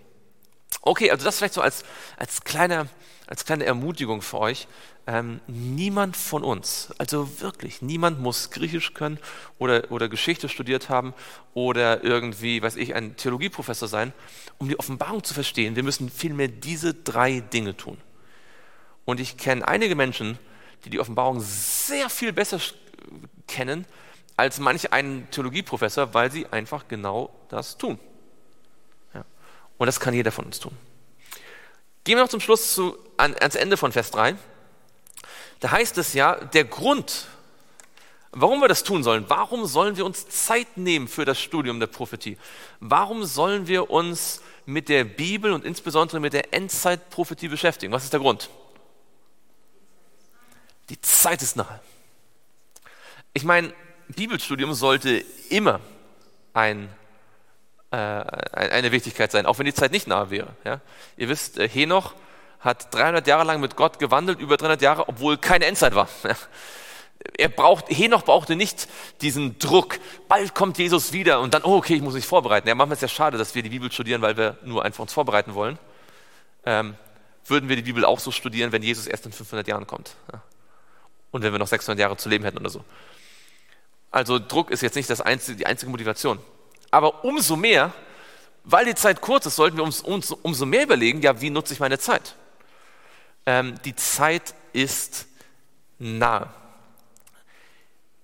[0.82, 1.84] Okay, also das vielleicht so als,
[2.18, 2.88] als, kleine,
[3.28, 4.68] als kleine Ermutigung für euch.
[5.08, 9.18] Ähm, niemand von uns, also wirklich, niemand muss Griechisch können
[9.58, 11.16] oder, oder Geschichte studiert haben
[11.56, 14.14] oder irgendwie, weiß ich, ein Theologieprofessor sein,
[14.60, 15.76] um die Offenbarung zu verstehen.
[15.76, 17.98] Wir müssen vielmehr diese drei Dinge tun.
[19.04, 20.38] Und ich kenne einige Menschen,
[20.86, 22.60] die die Offenbarung sehr viel besser
[23.48, 23.86] kennen
[24.38, 28.00] als manch einen Theologieprofessor, weil sie einfach genau das tun.
[29.80, 30.78] Und das kann jeder von uns tun.
[32.04, 34.36] Gehen wir noch zum Schluss zu, an, ans Ende von Vers 3.
[35.62, 37.28] Da heißt es ja, der Grund,
[38.32, 41.88] warum wir das tun sollen, warum sollen wir uns Zeit nehmen für das Studium der
[41.88, 42.38] Prophetie?
[42.80, 47.92] Warum sollen wir uns mit der Bibel und insbesondere mit der Endzeitprophetie beschäftigen?
[47.92, 48.50] Was ist der Grund?
[50.90, 51.80] Die Zeit ist nahe.
[53.34, 53.74] Ich meine,
[54.10, 55.80] Bibelstudium sollte immer
[56.54, 56.90] ein,
[57.92, 60.50] eine Wichtigkeit sein, auch wenn die Zeit nicht nahe wäre.
[60.64, 60.82] Ja?
[61.18, 62.14] Ihr wisst, äh, Henoch
[62.60, 66.08] hat 300 Jahre lang mit Gott gewandelt, über 300 Jahre, obwohl keine Endzeit war.
[67.38, 68.88] Er braucht, Henoch brauchte nicht
[69.20, 72.66] diesen Druck, bald kommt Jesus wieder und dann, oh okay, ich muss mich vorbereiten.
[72.70, 75.02] Ja, manchmal ist es ja schade, dass wir die Bibel studieren, weil wir nur einfach
[75.02, 75.78] uns vorbereiten wollen.
[76.66, 76.96] Ähm,
[77.46, 80.16] würden wir die Bibel auch so studieren, wenn Jesus erst in 500 Jahren kommt.
[80.32, 80.42] Ja
[81.32, 82.84] und wenn wir noch 600 Jahre zu leben hätten oder so.
[84.12, 86.40] Also Druck ist jetzt nicht das einzige, die einzige Motivation.
[86.92, 87.94] Aber umso mehr,
[88.64, 91.80] weil die Zeit kurz ist, sollten wir uns, umso mehr überlegen, ja, wie nutze ich
[91.80, 92.36] meine Zeit?
[93.46, 95.28] Ähm, die Zeit ist
[95.98, 96.50] nahe.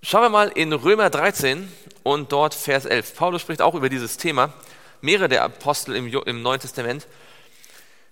[0.01, 1.71] Schauen wir mal in Römer 13
[2.03, 3.15] und dort Vers 11.
[3.15, 4.53] Paulus spricht auch über dieses Thema.
[5.01, 7.07] Mehrere der Apostel im, im Neuen Testament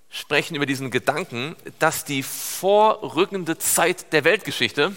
[0.10, 4.96] sprechen über diesen Gedanken, dass die vorrückende Zeit der Weltgeschichte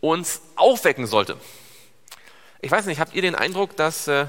[0.00, 1.36] uns aufwecken sollte.
[2.60, 4.26] Ich weiß nicht, habt ihr den Eindruck, dass äh,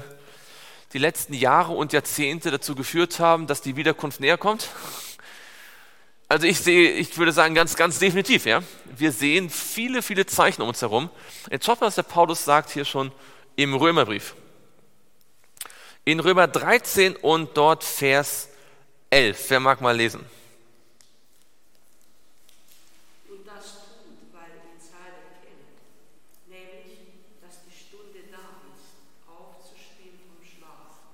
[0.92, 4.68] die letzten Jahre und Jahrzehnte dazu geführt haben, dass die Wiederkunft näher kommt?
[6.28, 8.62] Also ich sehe, ich würde sagen, ganz, ganz definitiv, ja.
[8.96, 11.08] Wir sehen viele, viele Zeichen um uns herum.
[11.50, 13.12] Jetzt schaut mal, was der Paulus sagt hier schon
[13.54, 14.34] im Römerbrief.
[16.04, 18.48] In Römer 13 und dort Vers
[19.10, 19.50] 11.
[19.50, 20.24] Wer mag mal lesen?
[23.28, 25.66] Und das tut, weil die Zeit erkennt,
[26.46, 27.00] nämlich,
[27.40, 31.10] dass die Stunde da ist, aufzustehen vom Schlaf.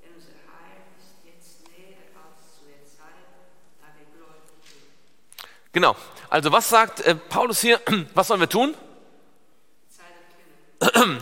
[0.00, 3.28] Denn unser Heil ist jetzt näher als zu der Zeit,
[3.80, 4.92] da wir gläubig sind.
[5.72, 5.96] Genau.
[6.30, 7.80] Also was sagt äh, Paulus hier?
[8.14, 8.74] Was sollen wir tun?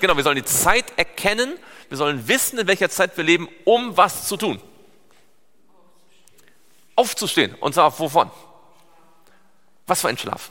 [0.00, 1.58] Genau, wir sollen die Zeit erkennen.
[1.88, 4.60] Wir sollen wissen, in welcher Zeit wir leben, um was zu tun
[6.96, 7.54] aufzustehen.
[7.56, 8.30] Und zwar wovon?
[9.86, 10.50] Was für ein Schlaf?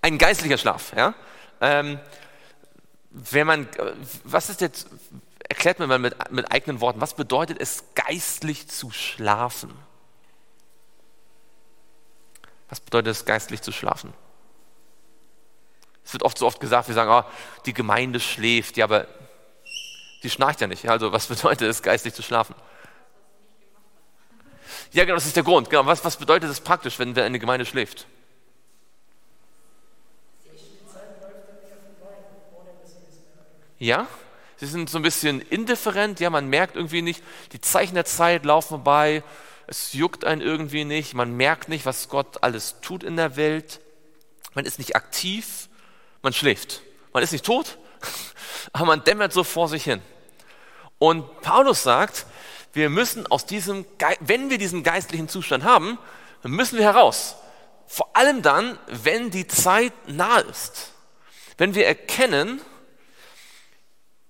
[0.00, 0.92] Ein geistlicher Schlaf.
[0.96, 1.14] Ja?
[1.60, 2.00] Ähm,
[3.10, 3.68] wenn man,
[4.24, 4.88] was ist jetzt,
[5.48, 9.72] erklärt mir mal mit, mit eigenen Worten, was bedeutet es, geistlich zu schlafen?
[12.72, 14.14] Was bedeutet es, geistlich zu schlafen?
[16.06, 17.30] Es wird oft so oft gesagt, wir sagen, oh,
[17.66, 19.08] die Gemeinde schläft, ja, aber
[20.22, 20.88] die schnarcht ja nicht.
[20.88, 22.54] Also was bedeutet es, geistlich zu schlafen?
[24.92, 25.68] Ja, genau, das ist der Grund.
[25.68, 25.84] Genau.
[25.84, 28.06] Was, was bedeutet das praktisch, wenn eine Gemeinde schläft?
[33.78, 34.06] Ja,
[34.56, 38.46] sie sind so ein bisschen indifferent, ja, man merkt irgendwie nicht, die Zeichen der Zeit
[38.46, 39.22] laufen vorbei,
[39.72, 43.80] es juckt einen irgendwie nicht, man merkt nicht, was Gott alles tut in der Welt,
[44.52, 45.70] man ist nicht aktiv,
[46.20, 46.82] man schläft.
[47.14, 47.78] Man ist nicht tot,
[48.74, 50.02] aber man dämmert so vor sich hin.
[50.98, 52.26] Und Paulus sagt,
[52.74, 53.86] wir müssen aus diesem,
[54.20, 55.98] wenn wir diesen geistlichen Zustand haben,
[56.42, 57.36] dann müssen wir heraus.
[57.86, 60.92] Vor allem dann, wenn die Zeit nah ist.
[61.56, 62.60] Wenn wir erkennen,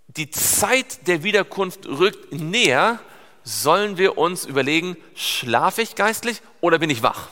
[0.06, 3.00] die Zeit der Wiederkunft rückt näher,
[3.44, 7.28] sollen wir uns überlegen, schlafe ich geistlich oder bin ich wach?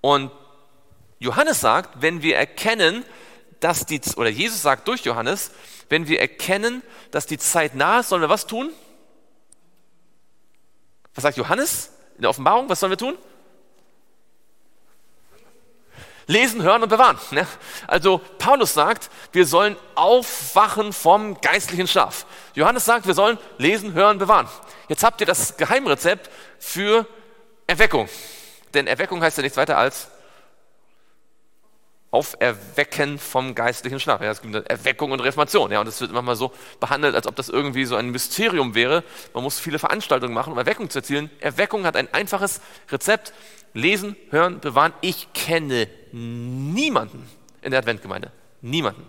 [0.00, 0.30] Und
[1.18, 3.04] Johannes sagt, wenn wir erkennen,
[3.60, 5.50] dass die, oder Jesus sagt durch Johannes,
[5.88, 8.70] wenn wir erkennen, dass die Zeit nah ist, sollen wir was tun?
[11.14, 12.68] Was sagt Johannes in der Offenbarung?
[12.68, 13.16] Was sollen wir tun?
[16.28, 17.18] Lesen, hören und bewahren.
[17.30, 17.46] Ne?
[17.86, 22.26] Also Paulus sagt, wir sollen aufwachen vom geistlichen Schlaf.
[22.54, 24.46] Johannes sagt, wir sollen lesen, hören, bewahren.
[24.88, 27.06] Jetzt habt ihr das Geheimrezept für
[27.66, 28.10] Erweckung.
[28.74, 30.08] Denn Erweckung heißt ja nichts weiter als
[32.10, 34.22] Auferwecken vom geistlichen Schlaf.
[34.22, 35.70] Ja, es gibt Erweckung und Reformation.
[35.70, 38.74] Ja, und das wird immer mal so behandelt, als ob das irgendwie so ein Mysterium
[38.74, 39.04] wäre.
[39.34, 41.30] Man muss viele Veranstaltungen machen, um Erweckung zu erzielen.
[41.40, 43.34] Erweckung hat ein einfaches Rezept.
[43.74, 44.94] Lesen, hören, bewahren.
[45.02, 47.28] Ich kenne niemanden
[47.60, 48.32] in der Adventgemeinde,
[48.62, 49.06] niemanden,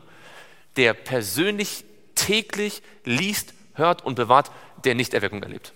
[0.75, 1.85] der persönlich
[2.15, 4.51] täglich liest, hört und bewahrt,
[4.83, 5.73] der nicht Erweckung erlebt.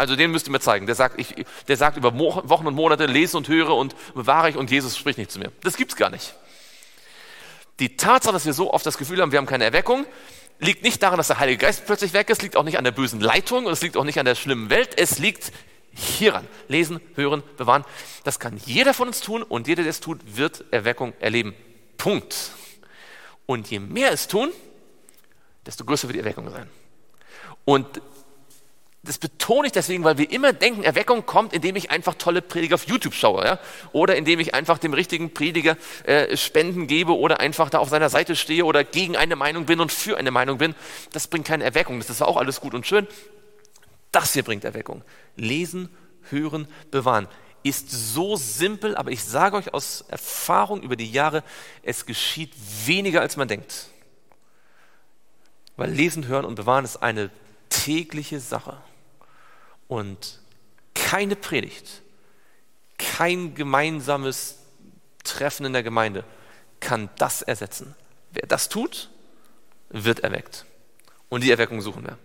[0.00, 0.86] Also den müsst ihr mir zeigen.
[0.86, 4.56] Der sagt, ich, der sagt über Wochen und Monate, lese und höre und bewahre ich
[4.56, 5.52] und Jesus spricht nicht zu mir.
[5.62, 6.34] Das gibt's gar nicht.
[7.80, 10.06] Die Tatsache, dass wir so oft das Gefühl haben, wir haben keine Erweckung,
[10.58, 12.92] liegt nicht daran, dass der Heilige Geist plötzlich weg ist, liegt auch nicht an der
[12.92, 14.98] bösen Leitung und es liegt auch nicht an der schlimmen Welt.
[14.98, 15.52] Es liegt
[15.92, 16.48] hieran.
[16.66, 17.84] Lesen, hören, bewahren.
[18.24, 21.54] Das kann jeder von uns tun und jeder, der es tut, wird Erweckung erleben.
[21.98, 22.52] Punkt.
[23.44, 24.50] Und je mehr es tun,
[25.66, 26.70] desto größer wird die Erweckung sein.
[27.66, 28.00] Und
[29.02, 32.74] das betone ich deswegen, weil wir immer denken, Erweckung kommt, indem ich einfach tolle Prediger
[32.74, 33.58] auf YouTube schaue, ja?
[33.92, 38.10] oder indem ich einfach dem richtigen Prediger äh, Spenden gebe oder einfach da auf seiner
[38.10, 40.74] Seite stehe oder gegen eine Meinung bin und für eine Meinung bin.
[41.12, 41.98] Das bringt keine Erweckung.
[41.98, 43.06] Das ist auch alles gut und schön.
[44.12, 45.02] Das hier bringt Erweckung.
[45.34, 45.88] Lesen,
[46.28, 47.26] hören, bewahren.
[47.62, 51.42] Ist so simpel, aber ich sage euch aus Erfahrung über die Jahre,
[51.82, 52.52] es geschieht
[52.84, 53.88] weniger, als man denkt.
[55.76, 57.30] Weil Lesen, Hören und Bewahren ist eine
[57.70, 58.76] tägliche Sache.
[59.90, 60.38] Und
[60.94, 62.02] keine Predigt,
[62.96, 64.58] kein gemeinsames
[65.24, 66.22] Treffen in der Gemeinde
[66.78, 67.96] kann das ersetzen.
[68.30, 69.10] Wer das tut,
[69.88, 70.64] wird erweckt.
[71.28, 72.16] Und die Erweckung suchen wir.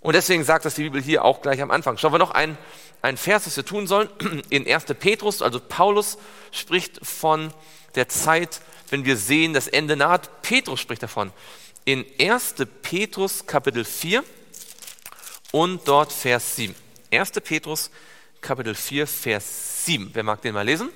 [0.00, 1.98] Und deswegen sagt das die Bibel hier auch gleich am Anfang.
[1.98, 2.56] Schauen wir noch ein,
[3.02, 4.08] ein Vers, was wir tun sollen.
[4.48, 4.86] In 1.
[4.98, 6.16] Petrus, also Paulus
[6.50, 7.52] spricht von
[7.94, 10.40] der Zeit, wenn wir sehen, das Ende naht.
[10.40, 11.30] Petrus spricht davon.
[11.84, 12.54] In 1.
[12.80, 14.24] Petrus Kapitel 4
[15.52, 16.85] und dort Vers 7.
[17.18, 17.40] 1.
[17.40, 17.90] Petrus,
[18.40, 20.10] Kapitel 4, Vers 7.
[20.12, 20.90] Wer mag den mal lesen?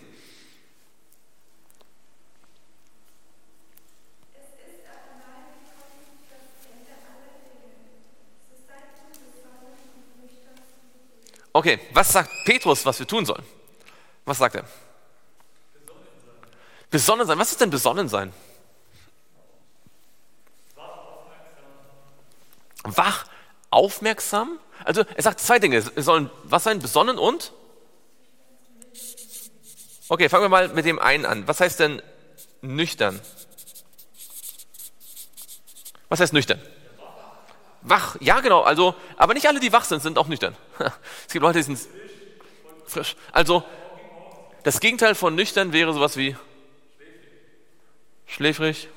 [11.53, 13.45] Okay, was sagt Petrus, was wir tun sollen?
[14.25, 14.65] Was sagt er?
[16.91, 17.39] Besonnen sein.
[17.39, 18.33] Was ist denn besonnen sein?
[22.85, 23.27] Wach,
[23.71, 24.59] aufmerksam.
[24.85, 25.77] Also er sagt zwei Dinge.
[25.77, 26.79] Es sollen was sein?
[26.79, 27.53] Besonnen und?
[30.09, 31.47] Okay, fangen wir mal mit dem einen an.
[31.47, 32.03] Was heißt denn
[32.63, 33.21] nüchtern?
[36.09, 36.61] Was heißt nüchtern?
[37.83, 40.57] Wach, ja genau, also, aber nicht alle, die wach sind, sind auch nüchtern.
[41.27, 41.79] Es gibt Leute, die sind
[42.87, 43.17] frisch.
[43.33, 43.63] Also,
[44.65, 46.37] das Gegenteil von nüchtern wäre sowas wie
[48.27, 48.89] schläfrig,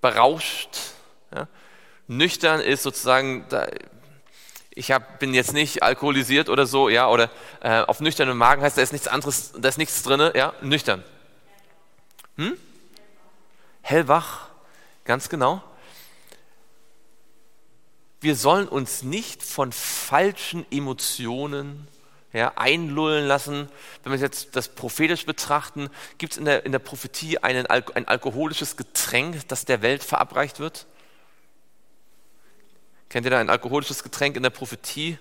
[0.00, 0.76] berauscht.
[1.34, 1.48] Ja?
[2.16, 3.66] Nüchtern ist sozusagen, da,
[4.74, 8.78] ich hab, bin jetzt nicht alkoholisiert oder so, ja, oder äh, auf nüchternem Magen heißt,
[8.78, 11.04] da ist nichts anderes, da ist nichts drin, ja, nüchtern.
[12.36, 12.56] Hm?
[13.82, 14.48] Hellwach,
[15.04, 15.62] ganz genau.
[18.20, 21.88] Wir sollen uns nicht von falschen Emotionen
[22.32, 23.68] ja, einlullen lassen.
[24.02, 28.08] Wenn wir jetzt das prophetisch betrachten, gibt es in der, in der Prophetie einen, ein
[28.08, 30.86] alkoholisches Getränk, das der Welt verabreicht wird?
[33.12, 35.18] Kennt ihr da ein alkoholisches Getränk in der Prophetie,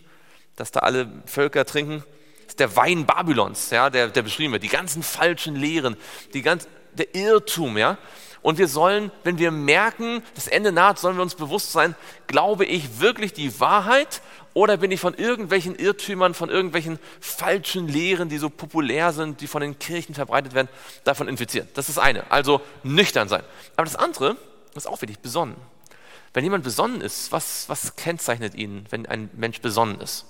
[0.55, 2.05] das da alle Völker trinken?
[2.43, 4.63] Das ist der Wein Babylons, ja, der, der beschrieben wird.
[4.63, 5.97] Die ganzen falschen Lehren,
[6.33, 7.97] die ganz, der Irrtum, ja.
[8.41, 11.95] Und wir sollen, wenn wir merken, das Ende naht, sollen wir uns bewusst sein,
[12.27, 14.21] glaube ich wirklich die Wahrheit
[14.53, 19.47] oder bin ich von irgendwelchen Irrtümern, von irgendwelchen falschen Lehren, die so populär sind, die
[19.47, 20.69] von den Kirchen verbreitet werden,
[21.03, 21.67] davon infiziert?
[21.73, 22.31] Das ist das eine.
[22.31, 23.43] Also nüchtern sein.
[23.75, 24.37] Aber das andere
[24.75, 25.57] ist auch wichtig, besonnen.
[26.33, 30.25] Wenn jemand besonnen ist, was, was kennzeichnet ihn, wenn ein Mensch besonnen ist?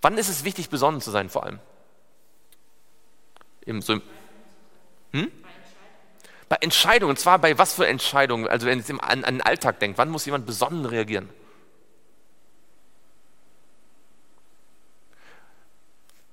[0.00, 1.60] Wann ist es wichtig, besonnen zu sein vor allem?
[3.64, 4.00] Im, so,
[5.12, 5.30] hm?
[6.48, 8.48] Bei Entscheidungen, und zwar bei was für Entscheidungen?
[8.48, 11.28] Also wenn es an, an den Alltag denkt, wann muss jemand besonnen reagieren?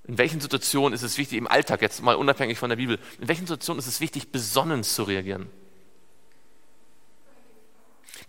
[0.05, 3.27] In welchen Situationen ist es wichtig, im Alltag, jetzt mal unabhängig von der Bibel, in
[3.27, 5.51] welchen Situationen ist es wichtig, besonnen zu reagieren?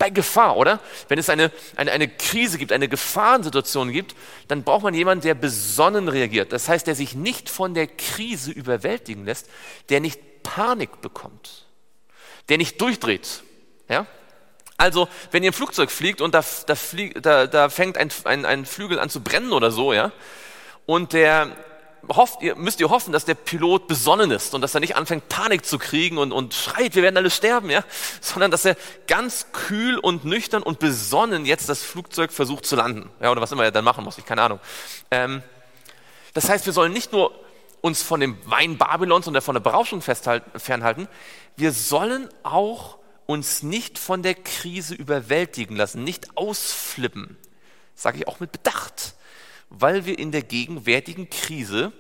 [0.09, 0.81] Bei Gefahr, oder?
[1.09, 4.17] Wenn es eine, eine, eine Krise gibt, eine Gefahrensituation gibt,
[4.49, 6.53] dann braucht man jemanden, der besonnen reagiert.
[6.53, 9.51] Das heißt, der sich nicht von der Krise überwältigen lässt,
[9.91, 11.67] der nicht Panik bekommt,
[12.49, 13.43] der nicht durchdreht.
[13.89, 14.07] Ja?
[14.79, 18.47] Also, wenn ihr im Flugzeug fliegt und da, da, flieg, da, da fängt ein, ein,
[18.47, 20.13] ein Flügel an zu brennen oder so, ja,
[20.87, 21.55] und der,
[22.09, 25.29] hofft, ihr, müsst ihr hoffen, dass der Pilot besonnen ist und dass er nicht anfängt,
[25.29, 27.85] Panik zu kriegen und, und schreit, wir werden alle sterben, ja,
[28.21, 28.77] sondern dass er
[29.07, 33.53] ganz kühl und nüchtern und besonnen jetzt das Flugzeug versucht zu landen, ja, oder was
[33.53, 34.61] immer er dann machen muss, ich keine Ahnung.
[35.11, 35.43] Ähm,
[36.35, 37.33] das heißt, wir sollen nicht nur
[37.81, 41.09] uns von dem Wein Babylons und von der Berauschung fernhalten.
[41.57, 47.37] Wir sollen auch uns nicht von der Krise überwältigen lassen, nicht ausflippen.
[47.95, 49.15] Sage ich auch mit Bedacht,
[49.71, 51.93] weil wir in der gegenwärtigen Krise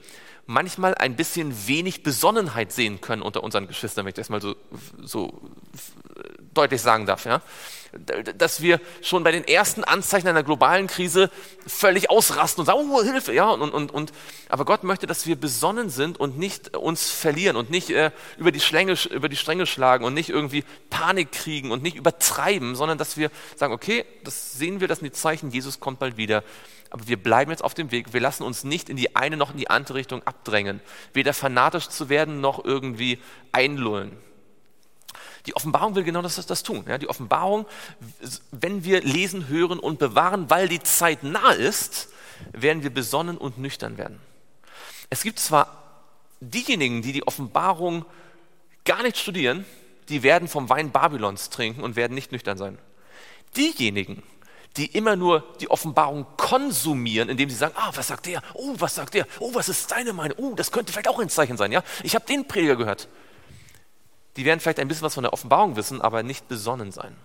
[0.48, 4.56] manchmal ein bisschen wenig Besonnenheit sehen können unter unseren Geschwistern, wenn ich das mal so,
[5.02, 5.40] so
[6.54, 7.26] deutlich sagen darf.
[7.26, 7.42] Ja?
[8.36, 11.30] Dass wir schon bei den ersten Anzeichen einer globalen Krise
[11.66, 14.12] völlig ausrasten und sagen, oh, Hilfe, ja, und, und, und,
[14.48, 18.50] aber Gott möchte, dass wir besonnen sind und nicht uns verlieren und nicht äh, über,
[18.50, 22.96] die Schlänge, über die Stränge schlagen und nicht irgendwie Panik kriegen und nicht übertreiben, sondern
[22.96, 26.42] dass wir sagen, okay, das sehen wir, das sind die Zeichen, Jesus kommt bald wieder
[26.91, 28.12] aber wir bleiben jetzt auf dem Weg.
[28.12, 30.80] Wir lassen uns nicht in die eine noch in die andere Richtung abdrängen.
[31.12, 33.18] Weder fanatisch zu werden, noch irgendwie
[33.53, 34.16] einlullen.
[35.47, 36.84] Die Offenbarung will genau das, das tun.
[36.89, 37.66] Ja, die Offenbarung,
[38.51, 42.09] wenn wir lesen, hören und bewahren, weil die Zeit nah ist,
[42.53, 44.20] werden wir besonnen und nüchtern werden.
[45.11, 46.03] Es gibt zwar
[46.41, 48.05] diejenigen, die die Offenbarung
[48.84, 49.64] gar nicht studieren,
[50.09, 52.78] die werden vom Wein Babylons trinken und werden nicht nüchtern sein.
[53.57, 54.22] Diejenigen,
[54.76, 58.42] die immer nur die Offenbarung konsumieren, indem sie sagen, ah, was sagt der?
[58.54, 59.26] Oh, was sagt der?
[59.40, 60.38] Oh, was ist deine Meinung?
[60.38, 61.82] Oh, das könnte vielleicht auch ein Zeichen sein, ja?
[62.02, 63.08] Ich habe den Prediger gehört.
[64.36, 67.16] Die werden vielleicht ein bisschen was von der Offenbarung wissen, aber nicht besonnen sein.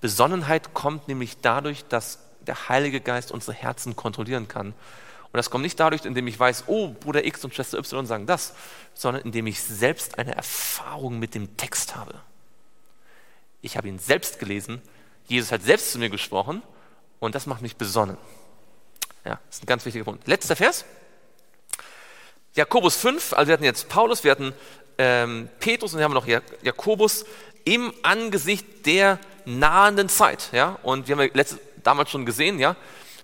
[0.00, 4.68] Besonnenheit kommt nämlich dadurch, dass der Heilige Geist unsere Herzen kontrollieren kann.
[4.68, 8.26] Und das kommt nicht dadurch, indem ich weiß, oh, Bruder X und Schwester Y sagen
[8.26, 8.54] das,
[8.92, 12.20] sondern indem ich selbst eine Erfahrung mit dem Text habe.
[13.62, 14.80] Ich habe ihn selbst gelesen
[15.26, 16.62] Jesus hat selbst zu mir gesprochen
[17.20, 18.16] und das macht mich besonnen.
[19.24, 20.26] Ja, das ist ein ganz wichtiger Punkt.
[20.26, 20.84] Letzter Vers.
[22.54, 24.52] Jakobus 5, also wir hatten jetzt Paulus, wir hatten
[24.98, 27.24] ähm, Petrus und wir haben noch Jakobus
[27.64, 30.50] im Angesicht der nahenden Zeit.
[30.52, 30.78] Ja?
[30.82, 32.76] Und wir haben ja letzte, damals schon gesehen, ja,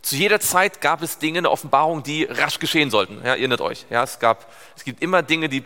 [0.03, 3.19] zu jeder Zeit gab es Dinge in der Offenbarung, die rasch geschehen sollten.
[3.19, 3.85] Ja, erinnert euch.
[3.91, 5.63] Ja, es, gab, es gibt immer Dinge, die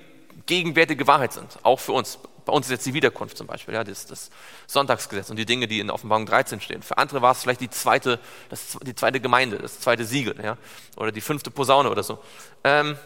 [0.47, 2.19] gegenwärtige Wahrheit sind, auch für uns.
[2.45, 4.31] Bei uns ist jetzt die Wiederkunft zum Beispiel, ja, das, das
[4.67, 6.83] Sonntagsgesetz und die Dinge, die in Offenbarung 13 stehen.
[6.83, 8.21] Für andere war es vielleicht die zweite,
[8.51, 10.59] das, die zweite Gemeinde, das zweite Siegel, ja,
[10.97, 12.19] oder die fünfte Posaune oder so.
[12.63, 12.99] Ähm,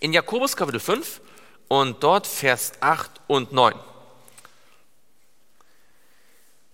[0.00, 1.20] in Jakobus Kapitel 5
[1.68, 3.74] und dort Vers 8 und 9.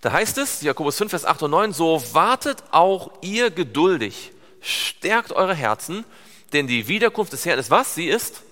[0.01, 5.33] Da heißt es, Jakobus 5, Vers 8 und 9, so wartet auch ihr geduldig, stärkt
[5.33, 6.05] eure Herzen,
[6.53, 7.95] denn die Wiederkunft des Herrn ist was?
[7.95, 8.43] Sie ist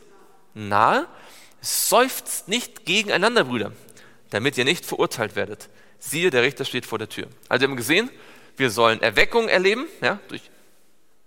[0.55, 1.07] nahe.
[1.61, 3.73] Seufzt nicht gegeneinander, Brüder,
[4.31, 5.69] damit ihr nicht verurteilt werdet.
[5.99, 7.27] Siehe, der Richter steht vor der Tür.
[7.49, 8.11] Also wir haben gesehen,
[8.57, 10.43] wir sollen Erweckung erleben, ja, durch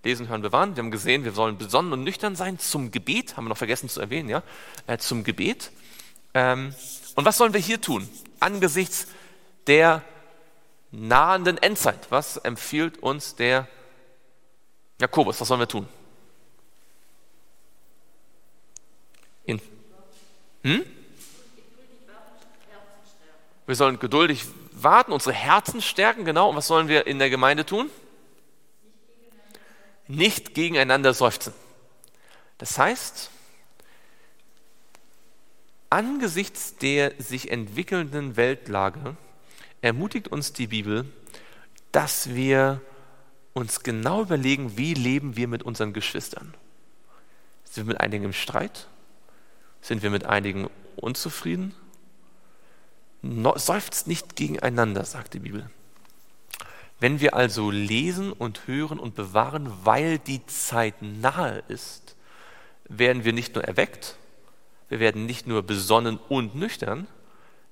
[0.04, 0.76] Lesen, Hören, Bewahren.
[0.76, 3.88] Wir haben gesehen, wir sollen besonnen und nüchtern sein zum Gebet, haben wir noch vergessen
[3.88, 4.44] zu erwähnen, ja,
[4.88, 5.72] äh, zum Gebet.
[6.34, 6.74] Ähm,
[7.16, 8.08] und was sollen wir hier tun?
[8.40, 9.08] Angesichts
[9.68, 10.04] der
[10.92, 12.08] nahenden Endzeit.
[12.10, 13.68] Was empfiehlt uns der
[15.00, 15.40] Jakobus?
[15.40, 15.88] Was sollen wir tun?
[20.64, 20.84] Hm?
[23.68, 26.50] Wir sollen geduldig warten, unsere Herzen stärken, genau.
[26.50, 27.90] Und was sollen wir in der Gemeinde tun?
[30.08, 31.54] Nicht gegeneinander seufzen.
[32.58, 33.32] Das heißt,
[35.90, 39.16] angesichts der sich entwickelnden Weltlage
[39.82, 41.06] ermutigt uns die Bibel,
[41.92, 42.82] dass wir
[43.54, 46.54] uns genau überlegen, wie leben wir mit unseren Geschwistern.
[47.64, 48.88] Sind wir mit einigen im Streit?
[49.82, 51.74] Sind wir mit einigen unzufrieden?
[53.56, 55.70] Seufzt nicht gegeneinander, sagt die Bibel.
[57.00, 62.16] Wenn wir also lesen und hören und bewahren, weil die Zeit nahe ist,
[62.88, 64.18] werden wir nicht nur erweckt,
[64.90, 67.08] wir werden nicht nur besonnen und nüchtern,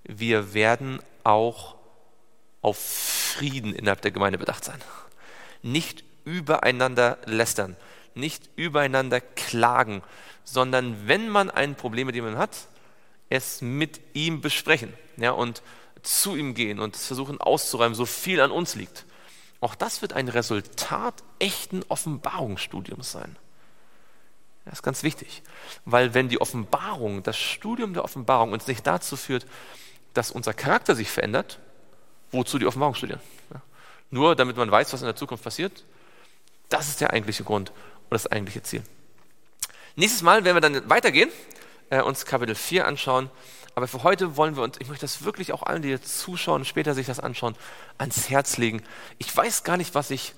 [0.04, 1.76] wir werden auch
[2.62, 4.80] auf Frieden innerhalb der Gemeinde bedacht sein.
[5.62, 7.76] Nicht übereinander lästern,
[8.20, 10.02] nicht übereinander klagen,
[10.44, 12.68] sondern wenn man ein Problem mit jemandem hat,
[13.30, 15.62] es mit ihm besprechen ja, und
[16.02, 19.06] zu ihm gehen und versuchen auszuräumen, so viel an uns liegt.
[19.62, 23.36] Auch das wird ein Resultat echten Offenbarungsstudiums sein.
[24.66, 25.42] Das ist ganz wichtig,
[25.86, 29.46] weil wenn die Offenbarung, das Studium der Offenbarung uns nicht dazu führt,
[30.14, 31.60] dass unser Charakter sich verändert,
[32.32, 33.22] wozu die Offenbarung studieren?
[33.54, 33.62] Ja.
[34.12, 35.84] Nur damit man weiß, was in der Zukunft passiert,
[36.70, 37.72] das ist der eigentliche Grund
[38.10, 38.84] und das eigentliche Ziel.
[39.96, 41.30] Nächstes Mal werden wir dann weitergehen,
[41.90, 43.30] äh, uns Kapitel 4 anschauen.
[43.76, 46.66] Aber für heute wollen wir uns, ich möchte das wirklich auch allen, die jetzt zuschauen
[46.66, 47.56] später sich das anschauen,
[47.98, 48.82] ans Herz legen.
[49.20, 50.34] Ich weiß gar nicht, was ich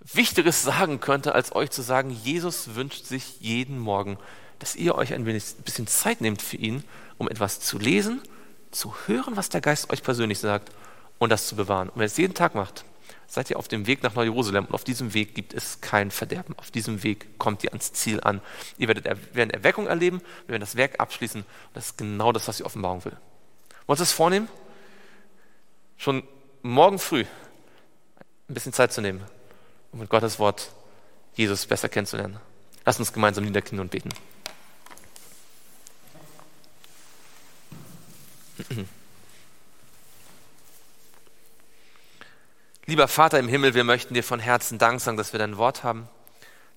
[0.00, 4.18] Wichtigeres sagen könnte, als euch zu sagen, Jesus wünscht sich jeden Morgen,
[4.58, 6.84] dass ihr euch ein bisschen Zeit nehmt für ihn,
[7.18, 8.20] um etwas zu lesen,
[8.70, 10.72] zu hören, was der Geist euch persönlich sagt
[11.18, 11.88] und das zu bewahren.
[11.88, 12.84] Und wenn ihr es jeden Tag macht,
[13.32, 16.54] seid ihr auf dem Weg nach Neu-Jerusalem und auf diesem Weg gibt es kein Verderben.
[16.58, 18.42] Auf diesem Weg kommt ihr ans Ziel an.
[18.76, 22.46] Ihr werdet, werdet Erweckung erleben, wir werden das Werk abschließen und das ist genau das,
[22.46, 23.12] was die Offenbarung will.
[23.12, 23.20] Wollen
[23.86, 24.48] wir uns das vornehmen?
[25.96, 26.22] Schon
[26.60, 27.24] morgen früh
[28.50, 29.24] ein bisschen Zeit zu nehmen,
[29.92, 30.70] um mit Gottes Wort
[31.32, 32.38] Jesus besser kennenzulernen.
[32.84, 34.10] Lass uns gemeinsam niederknien und beten.
[42.86, 45.84] Lieber Vater im Himmel, wir möchten dir von Herzen Dank sagen, dass wir dein Wort
[45.84, 46.08] haben,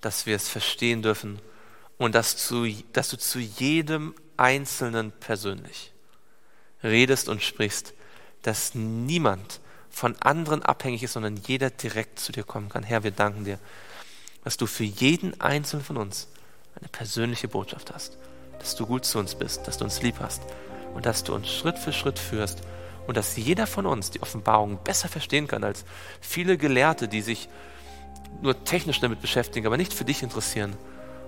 [0.01, 1.41] dass wir es verstehen dürfen
[1.97, 5.91] und dass du, dass du zu jedem Einzelnen persönlich
[6.83, 7.93] redest und sprichst,
[8.43, 12.83] dass niemand von anderen abhängig ist, sondern jeder direkt zu dir kommen kann.
[12.83, 13.57] Herr, wir danken dir,
[14.43, 16.27] dass du für jeden Einzelnen von uns
[16.79, 18.19] eine persönliche Botschaft hast,
[18.59, 20.43] dass du gut zu uns bist, dass du uns lieb hast
[20.93, 22.61] und dass du uns Schritt für Schritt führst
[23.07, 25.85] und dass jeder von uns die Offenbarung besser verstehen kann als
[26.21, 27.49] viele Gelehrte, die sich
[28.41, 30.75] nur technisch damit beschäftigen, aber nicht für dich interessieren.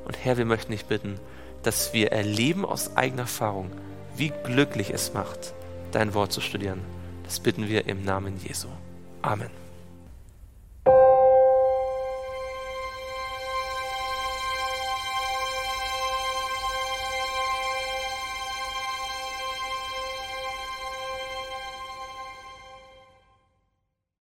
[0.05, 1.19] Und Herr, wir möchten dich bitten,
[1.63, 3.71] dass wir erleben aus eigener Erfahrung,
[4.15, 5.53] wie glücklich es macht,
[5.91, 6.81] dein Wort zu studieren.
[7.23, 8.67] Das bitten wir im Namen Jesu.
[9.21, 9.49] Amen.